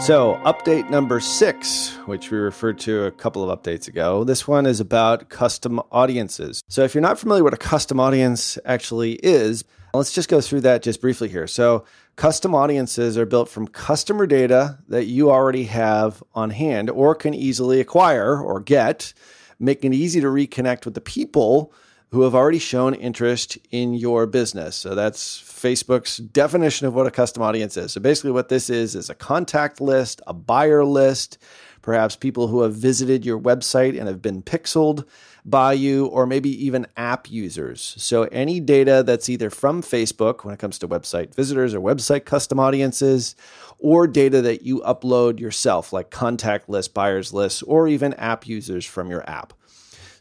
So, 0.00 0.40
update 0.44 0.90
number 0.90 1.20
six, 1.20 1.94
which 2.06 2.30
we 2.30 2.38
referred 2.38 2.80
to 2.80 3.04
a 3.04 3.12
couple 3.12 3.48
of 3.48 3.56
updates 3.56 3.86
ago, 3.86 4.24
this 4.24 4.48
one 4.48 4.66
is 4.66 4.80
about 4.80 5.28
custom 5.28 5.80
audiences. 5.92 6.64
So, 6.68 6.82
if 6.82 6.94
you're 6.94 7.02
not 7.02 7.18
familiar 7.18 7.44
what 7.44 7.54
a 7.54 7.58
custom 7.58 8.00
audience 8.00 8.58
actually 8.64 9.12
is, 9.22 9.64
let's 9.94 10.12
just 10.12 10.28
go 10.28 10.40
through 10.40 10.62
that 10.62 10.82
just 10.82 11.00
briefly 11.00 11.28
here. 11.28 11.46
So, 11.46 11.84
custom 12.16 12.54
audiences 12.54 13.16
are 13.16 13.26
built 13.26 13.48
from 13.48 13.66
customer 13.68 14.26
data 14.26 14.78
that 14.88 15.06
you 15.06 15.30
already 15.30 15.64
have 15.64 16.22
on 16.34 16.50
hand 16.50 16.90
or 16.90 17.14
can 17.14 17.34
easily 17.34 17.80
acquire 17.80 18.38
or 18.38 18.60
get, 18.60 19.12
making 19.58 19.92
it 19.92 19.96
easy 19.96 20.20
to 20.20 20.26
reconnect 20.26 20.84
with 20.84 20.94
the 20.94 21.00
people 21.00 21.72
who 22.10 22.22
have 22.22 22.34
already 22.34 22.60
shown 22.60 22.94
interest 22.94 23.58
in 23.72 23.92
your 23.94 24.26
business. 24.26 24.76
So 24.76 24.94
that's 24.94 25.40
Facebook's 25.40 26.18
definition 26.18 26.86
of 26.86 26.94
what 26.94 27.08
a 27.08 27.10
custom 27.10 27.42
audience 27.42 27.76
is. 27.76 27.92
So 27.92 28.00
basically, 28.00 28.30
what 28.30 28.48
this 28.48 28.70
is 28.70 28.94
is 28.94 29.10
a 29.10 29.14
contact 29.14 29.80
list, 29.80 30.20
a 30.26 30.32
buyer 30.32 30.84
list, 30.84 31.38
perhaps 31.82 32.16
people 32.16 32.46
who 32.46 32.62
have 32.62 32.74
visited 32.74 33.26
your 33.26 33.40
website 33.40 33.98
and 33.98 34.06
have 34.06 34.22
been 34.22 34.42
pixeled 34.42 35.04
by 35.44 35.74
you, 35.74 36.06
or 36.06 36.26
maybe 36.26 36.64
even 36.64 36.86
app 36.96 37.30
users. 37.30 37.94
So 37.98 38.22
any 38.24 38.60
data 38.60 39.02
that's 39.04 39.28
either 39.28 39.50
from 39.50 39.82
Facebook 39.82 40.42
when 40.44 40.54
it 40.54 40.58
comes 40.58 40.78
to 40.78 40.88
website 40.88 41.34
visitors 41.34 41.74
or 41.74 41.80
website 41.80 42.24
custom 42.24 42.58
audiences, 42.58 43.36
or 43.78 44.06
data 44.06 44.40
that 44.40 44.62
you 44.62 44.80
upload 44.80 45.38
yourself, 45.38 45.92
like 45.92 46.10
contact 46.10 46.68
list, 46.70 46.94
buyers 46.94 47.34
lists, 47.34 47.62
or 47.62 47.88
even 47.88 48.14
app 48.14 48.46
users 48.46 48.86
from 48.86 49.10
your 49.10 49.28
app. 49.28 49.52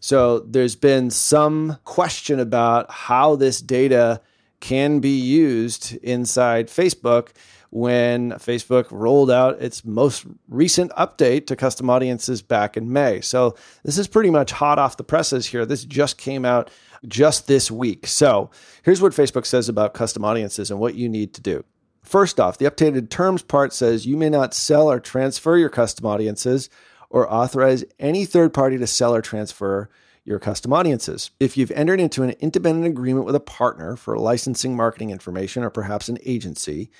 So 0.01 0.39
there's 0.39 0.75
been 0.75 1.09
some 1.09 1.77
question 1.85 2.41
about 2.41 2.91
how 2.91 3.37
this 3.37 3.61
data 3.61 4.19
can 4.59 4.99
be 4.99 5.17
used 5.17 5.95
inside 6.03 6.67
Facebook 6.67 7.29
when 7.73 8.33
Facebook 8.33 8.85
rolled 8.91 9.31
out 9.31 9.59
its 9.59 9.83
most 9.83 10.27
recent 10.47 10.91
update 10.91 11.47
to 11.47 11.55
custom 11.55 11.89
audiences 11.89 12.39
back 12.39 12.77
in 12.77 12.93
May. 12.93 13.19
So 13.19 13.55
this 13.83 13.97
is 13.97 14.07
pretty 14.07 14.29
much 14.29 14.51
hot 14.51 14.77
off 14.77 14.97
the 14.97 15.03
presses 15.03 15.47
here. 15.47 15.65
This 15.65 15.83
just 15.83 16.19
came 16.19 16.45
out 16.45 16.69
just 17.07 17.47
this 17.47 17.71
week. 17.71 18.05
So 18.05 18.51
here's 18.83 19.01
what 19.01 19.13
Facebook 19.13 19.47
says 19.47 19.69
about 19.69 19.95
custom 19.95 20.23
audiences 20.23 20.69
and 20.69 20.79
what 20.79 20.93
you 20.93 21.09
need 21.09 21.33
to 21.33 21.41
do. 21.41 21.65
First 22.03 22.39
off, 22.39 22.59
the 22.59 22.69
updated 22.69 23.09
terms 23.09 23.41
part 23.41 23.73
says 23.73 24.05
you 24.05 24.17
may 24.17 24.29
not 24.29 24.53
sell 24.53 24.91
or 24.91 24.99
transfer 24.99 25.57
your 25.57 25.69
custom 25.69 26.05
audiences 26.05 26.69
or 27.09 27.31
authorize 27.31 27.83
any 27.97 28.25
third 28.25 28.53
party 28.53 28.77
to 28.77 28.85
sell 28.85 29.15
or 29.15 29.21
transfer 29.23 29.89
your 30.25 30.37
custom 30.37 30.73
audiences. 30.73 31.31
If 31.39 31.57
you've 31.57 31.71
entered 31.71 31.99
into 31.99 32.21
an 32.21 32.35
independent 32.39 32.85
agreement 32.85 33.25
with 33.25 33.33
a 33.33 33.39
partner 33.39 33.95
for 33.95 34.19
licensing 34.19 34.75
marketing 34.75 35.09
information 35.09 35.63
or 35.63 35.71
perhaps 35.71 36.07
an 36.07 36.19
agency, 36.23 36.91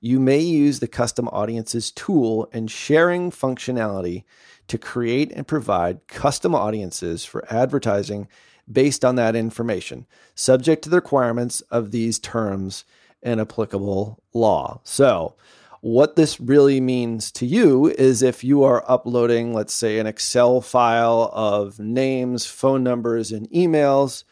you 0.00 0.20
may 0.20 0.38
use 0.38 0.80
the 0.80 0.88
custom 0.88 1.28
audiences 1.28 1.90
tool 1.90 2.48
and 2.52 2.70
sharing 2.70 3.30
functionality 3.30 4.24
to 4.68 4.78
create 4.78 5.32
and 5.32 5.46
provide 5.46 6.06
custom 6.06 6.54
audiences 6.54 7.24
for 7.24 7.44
advertising 7.52 8.28
based 8.70 9.04
on 9.04 9.16
that 9.16 9.34
information, 9.34 10.06
subject 10.34 10.82
to 10.84 10.90
the 10.90 10.96
requirements 10.96 11.60
of 11.70 11.90
these 11.90 12.18
terms 12.18 12.84
and 13.22 13.40
applicable 13.40 14.22
law. 14.32 14.80
So, 14.84 15.34
what 15.80 16.16
this 16.16 16.40
really 16.40 16.80
means 16.80 17.30
to 17.32 17.46
you 17.46 17.86
is 17.86 18.20
if 18.20 18.42
you 18.42 18.64
are 18.64 18.84
uploading, 18.88 19.54
let's 19.54 19.72
say, 19.72 19.98
an 19.98 20.08
Excel 20.08 20.60
file 20.60 21.30
of 21.32 21.78
names, 21.78 22.46
phone 22.46 22.82
numbers, 22.82 23.30
and 23.30 23.48
emails 23.50 24.24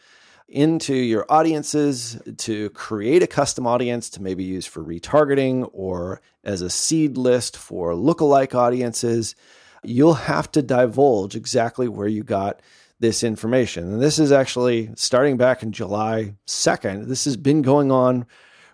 into 0.47 0.95
your 0.95 1.25
audiences 1.29 2.21
to 2.37 2.69
create 2.69 3.21
a 3.21 3.27
custom 3.27 3.67
audience 3.67 4.09
to 4.11 4.21
maybe 4.21 4.43
use 4.43 4.65
for 4.65 4.83
retargeting 4.83 5.69
or 5.73 6.21
as 6.43 6.61
a 6.61 6.69
seed 6.69 7.17
list 7.17 7.57
for 7.57 7.91
lookalike 7.91 8.55
audiences, 8.55 9.35
you'll 9.83 10.13
have 10.13 10.51
to 10.53 10.61
divulge 10.61 11.35
exactly 11.35 11.87
where 11.87 12.07
you 12.07 12.23
got 12.23 12.61
this 12.99 13.23
information. 13.23 13.91
And 13.91 14.01
this 14.01 14.17
is 14.19 14.31
actually 14.31 14.89
starting 14.95 15.37
back 15.37 15.61
in 15.61 15.71
July 15.71 16.35
2nd. 16.47 17.07
This 17.07 17.25
has 17.25 17.37
been 17.37 17.61
going 17.61 17.91
on 17.91 18.25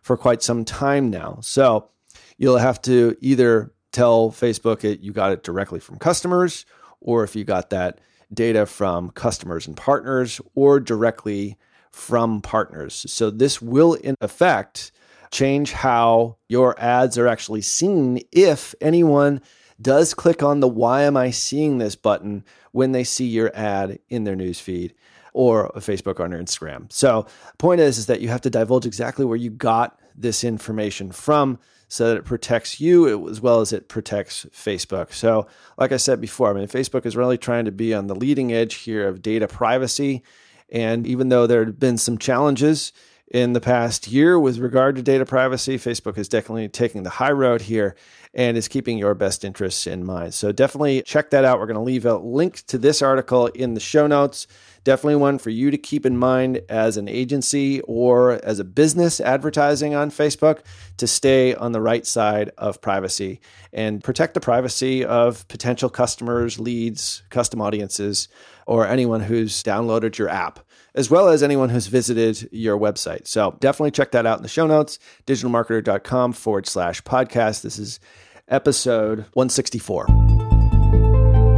for 0.01 0.15
quite 0.15 0.43
some 0.43 0.63
time 0.63 1.09
now. 1.09 1.39
So, 1.41 1.89
you'll 2.37 2.57
have 2.57 2.81
to 2.83 3.15
either 3.21 3.71
tell 3.91 4.31
Facebook 4.31 4.83
it, 4.83 4.99
you 5.01 5.11
got 5.11 5.31
it 5.31 5.43
directly 5.43 5.79
from 5.79 5.97
customers, 5.97 6.65
or 6.99 7.23
if 7.23 7.35
you 7.35 7.43
got 7.43 7.69
that 7.69 7.99
data 8.33 8.65
from 8.65 9.11
customers 9.11 9.67
and 9.67 9.77
partners, 9.77 10.41
or 10.55 10.79
directly 10.79 11.57
from 11.91 12.41
partners. 12.41 13.05
So 13.07 13.29
this 13.29 13.61
will, 13.61 13.93
in 13.93 14.15
effect, 14.21 14.91
change 15.31 15.71
how 15.71 16.37
your 16.47 16.79
ads 16.79 17.17
are 17.17 17.27
actually 17.27 17.61
seen 17.61 18.21
if 18.31 18.75
anyone 18.81 19.41
does 19.81 20.13
click 20.13 20.43
on 20.43 20.59
the 20.59 20.67
why 20.67 21.03
am 21.03 21.17
I 21.17 21.31
seeing 21.31 21.77
this 21.77 21.95
button 21.95 22.45
when 22.71 22.91
they 22.91 23.03
see 23.03 23.25
your 23.25 23.51
ad 23.55 23.99
in 24.09 24.23
their 24.23 24.35
newsfeed 24.35 24.93
or 25.33 25.71
Facebook 25.77 26.19
or 26.19 26.29
Instagram. 26.29 26.91
So 26.91 27.25
point 27.57 27.81
is, 27.81 27.97
is 27.97 28.05
that 28.05 28.21
you 28.21 28.29
have 28.29 28.41
to 28.41 28.49
divulge 28.49 28.85
exactly 28.85 29.25
where 29.25 29.37
you 29.37 29.49
got 29.49 29.99
this 30.15 30.43
information 30.43 31.11
from 31.11 31.59
so 31.87 32.09
that 32.09 32.17
it 32.17 32.25
protects 32.25 32.81
you 32.81 33.29
as 33.29 33.39
well 33.39 33.61
as 33.61 33.71
it 33.71 33.87
protects 33.87 34.47
Facebook. 34.51 35.13
So, 35.13 35.45
like 35.77 35.91
I 35.91 35.97
said 35.97 36.19
before, 36.19 36.49
I 36.49 36.53
mean, 36.53 36.67
Facebook 36.67 37.05
is 37.05 37.15
really 37.15 37.37
trying 37.37 37.65
to 37.65 37.71
be 37.71 37.93
on 37.93 38.07
the 38.07 38.15
leading 38.15 38.51
edge 38.51 38.75
here 38.75 39.07
of 39.07 39.21
data 39.21 39.47
privacy. 39.47 40.23
And 40.69 41.05
even 41.05 41.29
though 41.29 41.45
there 41.45 41.65
have 41.65 41.79
been 41.79 41.99
some 41.99 42.17
challenges 42.17 42.93
in 43.27 43.53
the 43.53 43.61
past 43.61 44.07
year 44.07 44.39
with 44.39 44.57
regard 44.57 44.95
to 44.95 45.01
data 45.03 45.25
privacy, 45.25 45.77
Facebook 45.77 46.17
is 46.17 46.27
definitely 46.27 46.67
taking 46.67 47.03
the 47.03 47.09
high 47.09 47.31
road 47.31 47.61
here 47.61 47.95
and 48.33 48.57
is 48.57 48.67
keeping 48.67 48.97
your 48.97 49.13
best 49.13 49.45
interests 49.45 49.85
in 49.85 50.03
mind. 50.03 50.33
So 50.33 50.51
definitely 50.51 51.03
check 51.03 51.29
that 51.29 51.45
out. 51.45 51.59
We're 51.59 51.67
going 51.67 51.75
to 51.75 51.81
leave 51.81 52.05
a 52.05 52.17
link 52.17 52.65
to 52.67 52.77
this 52.77 53.01
article 53.01 53.47
in 53.47 53.75
the 53.75 53.79
show 53.79 54.07
notes. 54.07 54.47
Definitely 54.83 55.15
one 55.15 55.37
for 55.37 55.49
you 55.49 55.71
to 55.71 55.77
keep 55.77 56.05
in 56.05 56.17
mind 56.17 56.61
as 56.67 56.97
an 56.97 57.07
agency 57.07 57.81
or 57.81 58.43
as 58.43 58.59
a 58.59 58.63
business 58.63 59.21
advertising 59.21 59.95
on 59.95 60.11
Facebook 60.11 60.59
to 60.97 61.07
stay 61.07 61.55
on 61.55 61.71
the 61.71 61.81
right 61.81 62.05
side 62.05 62.51
of 62.57 62.81
privacy 62.81 63.39
and 63.71 64.03
protect 64.03 64.33
the 64.33 64.41
privacy 64.41 65.05
of 65.05 65.47
potential 65.47 65.89
customers, 65.89 66.59
leads, 66.59 67.23
custom 67.29 67.61
audiences, 67.61 68.27
or 68.67 68.85
anyone 68.85 69.21
who's 69.21 69.63
downloaded 69.63 70.17
your 70.17 70.29
app 70.29 70.59
as 70.95 71.09
well 71.09 71.27
as 71.29 71.41
anyone 71.41 71.69
who's 71.69 71.87
visited 71.87 72.47
your 72.51 72.77
website. 72.77 73.27
So 73.27 73.57
definitely 73.59 73.91
check 73.91 74.11
that 74.11 74.25
out 74.25 74.37
in 74.37 74.43
the 74.43 74.49
show 74.49 74.67
notes, 74.67 74.99
digitalmarketer.com 75.25 76.33
forward 76.33 76.67
slash 76.67 77.01
podcast. 77.01 77.61
This 77.61 77.79
is 77.79 77.99
episode 78.47 79.25
164. 79.33 80.42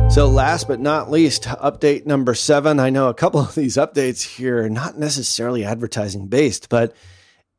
So, 0.09 0.29
last 0.29 0.69
but 0.69 0.79
not 0.79 1.11
least, 1.11 1.43
update 1.43 2.05
number 2.05 2.35
seven. 2.35 2.79
I 2.79 2.89
know 2.89 3.09
a 3.09 3.13
couple 3.13 3.41
of 3.41 3.53
these 3.53 3.75
updates 3.75 4.37
here 4.37 4.63
are 4.63 4.69
not 4.69 4.97
necessarily 4.97 5.65
advertising 5.65 6.27
based, 6.27 6.69
but 6.69 6.95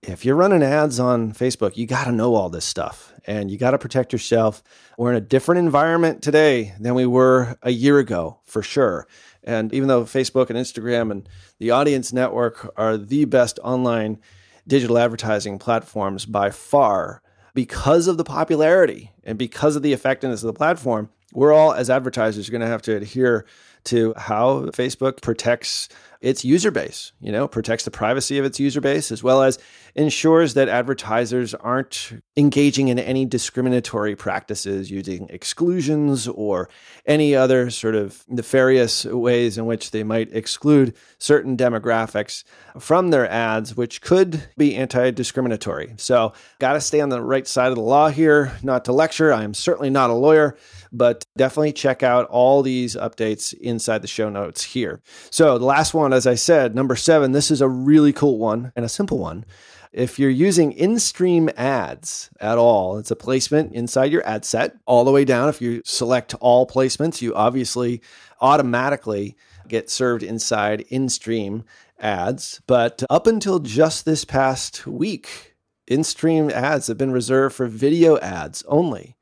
if 0.03 0.25
you're 0.25 0.37
running 0.37 0.63
ads 0.63 0.99
on 0.99 1.33
Facebook, 1.33 1.77
you 1.77 1.87
got 1.87 2.05
to 2.05 2.13
know 2.13 2.35
all 2.35 2.49
this 2.49 2.65
stuff 2.65 3.13
and 3.27 3.51
you 3.51 3.59
got 3.59 3.73
to 3.73 3.79
protect 3.79 4.13
yourself. 4.13 4.63
We're 4.97 5.11
in 5.11 5.17
a 5.17 5.21
different 5.21 5.59
environment 5.59 6.23
today 6.23 6.75
than 6.81 6.95
we 6.95 7.05
were 7.05 7.59
a 7.63 7.71
year 7.71 7.99
ago, 7.99 8.39
for 8.45 8.63
sure. 8.63 9.07
And 9.45 9.75
even 9.75 9.89
though 9.89 10.05
Facebook 10.05 10.49
and 10.49 10.59
Instagram 10.59 11.11
and 11.11 11.29
the 11.59 11.73
Audience 11.73 12.11
Network 12.11 12.73
are 12.79 12.97
the 12.97 13.27
best 13.27 13.59
online 13.63 14.19
digital 14.67 14.97
advertising 14.97 15.59
platforms 15.59 16.25
by 16.25 16.51
far, 16.51 17.21
because 17.53 18.07
of 18.07 18.17
the 18.17 18.25
popularity 18.25 19.13
and 19.25 19.39
because 19.39 19.77
of 19.77 19.83
the 19.83 19.93
effectiveness 19.93 20.43
of 20.43 20.47
the 20.47 20.53
platform, 20.53 21.11
we're 21.33 21.53
all, 21.53 21.73
as 21.73 21.91
advertisers, 21.91 22.51
going 22.51 22.61
to 22.61 22.67
have 22.67 22.83
to 22.83 22.97
adhere 22.97 23.47
to 23.85 24.15
how 24.17 24.63
Facebook 24.67 25.23
protects 25.23 25.89
its 26.21 26.45
user 26.45 26.71
base, 26.71 27.13
you 27.21 27.31
know, 27.31 27.47
protects 27.47 27.85
the 27.85 27.91
privacy 27.91 28.39
of 28.39 28.45
its 28.45 28.59
user 28.59 28.81
base, 28.81 29.13
as 29.13 29.23
well 29.23 29.43
as 29.43 29.59
ensures 29.95 30.55
that 30.55 30.69
advertisers 30.69 31.55
aren't 31.55 32.21
engaging 32.37 32.89
in 32.89 32.99
any 32.99 33.25
discriminatory 33.25 34.17
practices 34.17 34.91
using 34.91 35.29
exclusions 35.29 36.27
or 36.27 36.69
any 37.07 37.35
other 37.35 37.71
sort 37.71 37.95
of 37.95 38.25
nefarious 38.29 39.05
ways 39.05 39.57
in 39.57 39.67
which 39.67 39.91
they 39.91 40.03
might 40.03 40.35
exclude 40.35 40.95
certain 41.19 41.57
demographics 41.57 42.45
from 42.79 43.11
their 43.11 43.31
ads, 43.31 43.77
which 43.77 44.01
could 44.01 44.49
be 44.57 44.75
anti 44.75 45.11
discriminatory. 45.11 45.95
So, 45.97 46.33
got 46.59 46.73
to 46.73 46.81
stay 46.81 47.01
on 47.01 47.11
the 47.11 47.23
right 47.23 47.47
side 47.47 47.69
of 47.69 47.77
the 47.77 47.83
law 47.83 48.09
here, 48.09 48.57
not 48.63 48.87
to 48.87 48.93
lecture. 48.93 49.33
I 49.33 49.45
am 49.45 49.55
certainly 49.55 49.91
not 49.91 50.11
a 50.11 50.15
lawyer, 50.15 50.57
but 50.93 51.25
definitely 51.37 51.73
check 51.73 52.03
out 52.03 52.27
all 52.29 52.63
these 52.63 52.97
updates 52.97 53.53
inside 53.55 54.03
the 54.03 54.09
show 54.09 54.29
notes 54.29 54.63
here. 54.63 55.01
So, 55.31 55.59
the 55.59 55.65
last 55.65 55.95
one, 55.95 56.13
as 56.13 56.27
I 56.27 56.35
said, 56.35 56.75
number 56.75 56.97
seven, 56.97 57.33
this 57.33 57.51
is 57.51 57.61
a 57.61 57.69
really 57.69 58.13
cool 58.13 58.39
one 58.39 58.73
and 58.77 58.85
a 58.85 58.89
simple 58.89 59.19
one. 59.19 59.45
If 59.93 60.19
you're 60.19 60.29
using 60.29 60.73
in 60.73 60.99
stream 60.99 61.49
ads 61.57 62.29
at 62.39 62.59
all, 62.59 62.99
it's 62.99 63.11
a 63.11 63.17
placement 63.17 63.73
inside 63.73 64.13
your 64.13 64.27
ad 64.29 64.45
set 64.45 64.77
all 64.85 65.05
the 65.05 65.11
way 65.11 65.25
down. 65.25 65.49
If 65.49 65.63
you 65.63 65.81
select 65.87 66.35
all 66.35 66.67
placements, 66.67 67.23
you 67.23 67.35
obviously 67.35 68.03
automatically 68.41 69.37
get 69.69 69.91
served 69.91 70.23
inside 70.23 70.83
in 70.89 71.09
stream 71.09 71.65
ads. 71.99 72.61
But 72.67 73.05
up 73.09 73.27
until 73.27 73.59
just 73.59 74.05
this 74.05 74.25
past 74.25 74.87
week, 74.87 75.57
in 75.87 76.05
stream 76.05 76.51
ads 76.51 76.89
have 76.89 76.99
been 76.99 77.13
reserved 77.13 77.55
for 77.55 77.67
video 77.67 78.19
ads 78.19 78.63
only. 78.69 79.16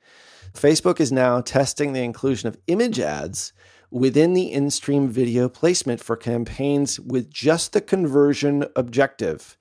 Facebook 0.55 1.01
is 1.01 1.11
now 1.11 1.41
testing 1.41 1.93
the 1.93 2.03
inclusion 2.03 2.49
of 2.49 2.59
image 2.69 3.01
ads 3.01 3.53
within 3.91 4.35
the 4.35 4.53
in 4.53 4.71
stream 4.71 5.09
video 5.09 5.49
placement 5.49 6.01
for 6.01 6.17
campaigns 6.17 7.01
with 7.01 7.29
just 7.29 7.73
the 7.73 7.81
conversion 7.81 8.65
objective. 8.77 9.59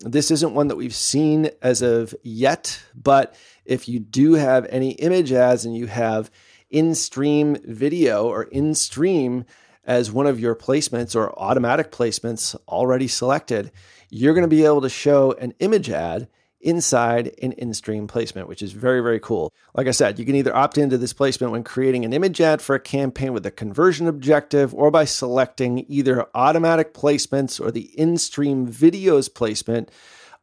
This 0.00 0.32
isn't 0.32 0.54
one 0.54 0.66
that 0.66 0.76
we've 0.76 0.94
seen 0.94 1.50
as 1.62 1.80
of 1.80 2.12
yet, 2.24 2.82
but 2.94 3.36
if 3.64 3.88
you 3.88 4.00
do 4.00 4.34
have 4.34 4.66
any 4.68 4.92
image 4.92 5.32
ads 5.32 5.64
and 5.64 5.76
you 5.76 5.86
have 5.86 6.28
in 6.70 6.96
stream 6.96 7.56
video 7.64 8.26
or 8.26 8.42
in 8.44 8.74
stream 8.74 9.44
as 9.84 10.10
one 10.10 10.26
of 10.26 10.40
your 10.40 10.56
placements 10.56 11.14
or 11.14 11.38
automatic 11.38 11.92
placements 11.92 12.56
already 12.66 13.06
selected, 13.06 13.70
you're 14.10 14.34
going 14.34 14.42
to 14.42 14.48
be 14.48 14.64
able 14.64 14.80
to 14.80 14.88
show 14.88 15.32
an 15.32 15.54
image 15.60 15.88
ad 15.88 16.28
inside 16.62 17.34
an 17.42 17.52
in 17.52 17.74
stream 17.74 18.06
placement, 18.06 18.48
which 18.48 18.62
is 18.62 18.72
very, 18.72 19.00
very 19.00 19.20
cool. 19.20 19.52
Like 19.74 19.86
I 19.86 19.92
said, 19.92 20.18
you 20.18 20.24
can 20.24 20.34
either 20.34 20.54
opt 20.54 20.78
into 20.78 20.96
this 20.96 21.12
placement 21.12 21.52
when 21.52 21.64
creating 21.64 22.04
an 22.04 22.12
image 22.12 22.40
ad 22.40 22.62
for 22.62 22.74
a 22.74 22.80
campaign 22.80 23.32
with 23.32 23.44
a 23.44 23.50
conversion 23.50 24.06
objective 24.06 24.74
or 24.74 24.90
by 24.90 25.04
selecting 25.04 25.84
either 25.88 26.26
automatic 26.34 26.94
placements 26.94 27.60
or 27.60 27.70
the 27.70 27.90
in 27.98 28.16
stream 28.16 28.66
videos 28.66 29.32
placement 29.32 29.90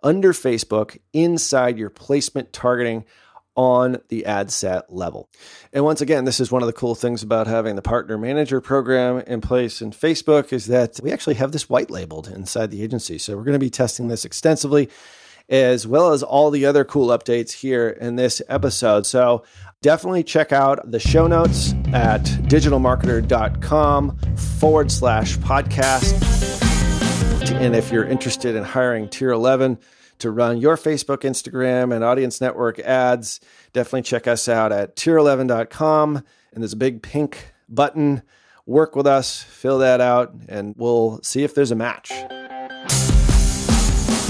under 0.03 0.33
Facebook 0.33 0.97
inside 1.13 1.77
your 1.77 1.89
placement 1.89 2.53
targeting 2.53 3.05
on 3.55 3.97
the 4.07 4.25
ad 4.25 4.49
set 4.51 4.93
level. 4.93 5.29
And 5.73 5.83
once 5.83 5.99
again, 5.99 6.23
this 6.23 6.39
is 6.39 6.49
one 6.49 6.61
of 6.61 6.67
the 6.67 6.73
cool 6.73 6.95
things 6.95 7.23
about 7.23 7.45
having 7.47 7.75
the 7.75 7.81
partner 7.81 8.17
manager 8.17 8.61
program 8.61 9.19
in 9.27 9.41
place 9.41 9.81
in 9.81 9.91
Facebook 9.91 10.53
is 10.53 10.67
that 10.67 10.99
we 11.03 11.11
actually 11.11 11.33
have 11.35 11.51
this 11.51 11.67
white 11.67 11.91
labeled 11.91 12.29
inside 12.29 12.71
the 12.71 12.81
agency. 12.81 13.17
So 13.17 13.35
we're 13.35 13.43
going 13.43 13.53
to 13.53 13.59
be 13.59 13.69
testing 13.69 14.07
this 14.07 14.23
extensively 14.23 14.89
as 15.49 15.87
well 15.87 16.11
as 16.13 16.21
all 16.23 16.51
the 16.51 16.65
other 16.65 16.85
cool 16.85 17.07
updates 17.07 17.51
here 17.51 17.89
in 17.89 18.15
this 18.15 18.41
episode. 18.47 19.05
So 19.05 19.43
definitely 19.81 20.23
check 20.23 20.51
out 20.51 20.89
the 20.89 20.99
show 20.99 21.27
notes 21.27 21.73
at 21.91 22.21
digitalmarketer.com 22.21 24.17
forward 24.59 24.91
slash 24.91 25.37
podcast. 25.37 26.15
And 27.53 27.75
if 27.75 27.91
you're 27.91 28.05
interested 28.05 28.55
in 28.55 28.63
hiring 28.63 29.09
Tier 29.09 29.31
11 29.31 29.79
to 30.19 30.31
run 30.31 30.57
your 30.57 30.77
Facebook, 30.77 31.19
Instagram, 31.19 31.93
and 31.93 32.03
audience 32.03 32.39
network 32.39 32.79
ads, 32.79 33.39
definitely 33.73 34.03
check 34.03 34.27
us 34.27 34.47
out 34.47 34.71
at 34.71 34.95
tier11.com. 34.95 36.17
And 36.53 36.63
there's 36.63 36.73
a 36.73 36.77
big 36.77 37.01
pink 37.01 37.53
button. 37.67 38.21
Work 38.65 38.95
with 38.95 39.07
us, 39.07 39.41
fill 39.41 39.79
that 39.79 39.99
out, 39.99 40.35
and 40.47 40.75
we'll 40.77 41.19
see 41.23 41.43
if 41.43 41.55
there's 41.55 41.71
a 41.71 41.75
match. 41.75 42.11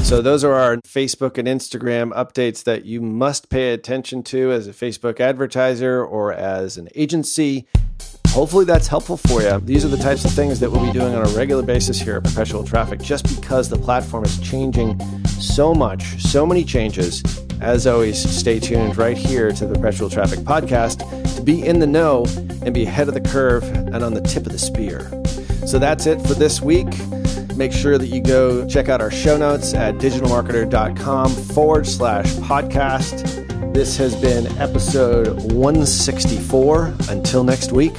So, 0.10 0.24
those 0.24 0.44
are 0.44 0.54
our 0.54 0.78
Facebook 0.78 1.38
and 1.38 1.48
Instagram 1.48 2.12
updates 2.14 2.64
that 2.64 2.84
you 2.84 3.00
must 3.00 3.52
pay 3.52 3.74
attention 3.74 4.24
to 4.24 4.52
as 4.52 4.66
a 4.66 4.72
Facebook 4.72 5.20
advertiser 5.20 6.04
or 6.04 6.34
as 6.34 6.78
an 6.78 6.90
agency. 6.96 7.68
Hopefully, 8.30 8.66
that's 8.66 8.88
helpful 8.88 9.18
for 9.18 9.44
you. 9.44 9.60
These 9.60 9.86
are 9.86 9.88
the 9.88 9.98
types 9.98 10.26
of 10.26 10.32
things 10.32 10.60
that 10.62 10.72
we'll 10.72 10.84
be 10.84 10.92
doing 10.92 11.14
on 11.14 11.28
a 11.28 11.30
regular 11.38 11.62
basis 11.62 12.02
here 12.02 12.16
at 12.18 12.24
Perpetual 12.24 12.64
Traffic 12.64 13.00
just 13.00 13.24
because 13.36 13.70
the 13.70 13.78
platform 13.78 14.26
is 14.26 14.40
changing 14.40 15.00
so 15.28 15.76
much, 15.76 16.20
so 16.20 16.44
many 16.44 16.64
changes. 16.66 17.22
As 17.62 17.86
always, 17.86 18.18
stay 18.18 18.60
tuned 18.60 18.98
right 18.98 19.16
here 19.16 19.52
to 19.52 19.68
the 19.68 19.76
Perpetual 19.76 20.10
Traffic 20.10 20.40
Podcast 20.40 21.36
to 21.36 21.42
be 21.44 21.64
in 21.64 21.78
the 21.78 21.88
know 21.88 22.26
and 22.64 22.74
be 22.74 22.82
ahead 22.82 23.10
of 23.10 23.14
the 23.14 23.22
curve 23.22 23.64
and 23.64 24.04
on 24.04 24.16
the 24.16 24.22
tip 24.22 24.48
of 24.48 24.54
the 24.54 24.58
spear. 24.58 25.02
So, 25.68 25.78
that's 25.78 26.08
it 26.08 26.20
for 26.24 26.34
this 26.34 26.64
week. 26.64 26.88
Make 27.60 27.74
sure 27.74 27.98
that 27.98 28.08
you 28.08 28.22
go 28.22 28.66
check 28.66 28.88
out 28.88 29.02
our 29.02 29.12
show 29.12 29.36
notes 29.36 29.74
at 29.74 29.96
digitalmarketer.com 29.96 31.30
forward 31.30 31.86
slash 31.86 32.28
podcast. 32.36 33.74
This 33.74 33.98
has 33.98 34.16
been 34.16 34.48
episode 34.58 35.52
164. 35.52 36.94
Until 37.10 37.44
next 37.44 37.74
week, 37.74 37.92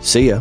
see 0.00 0.30
ya. 0.30 0.40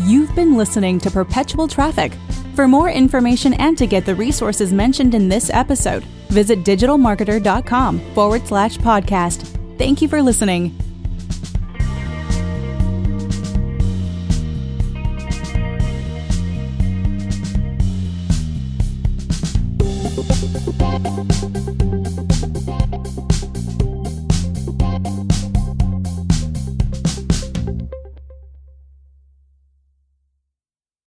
You've 0.00 0.34
been 0.34 0.58
listening 0.58 0.98
to 0.98 1.10
Perpetual 1.10 1.66
Traffic. 1.66 2.12
For 2.54 2.68
more 2.68 2.90
information 2.90 3.54
and 3.54 3.78
to 3.78 3.86
get 3.86 4.04
the 4.04 4.14
resources 4.14 4.70
mentioned 4.70 5.14
in 5.14 5.30
this 5.30 5.48
episode, 5.48 6.04
visit 6.28 6.62
digitalmarketer.com 6.62 8.00
forward 8.12 8.46
slash 8.46 8.76
podcast. 8.76 9.46
Thank 9.78 10.02
you 10.02 10.08
for 10.08 10.20
listening. 10.20 10.78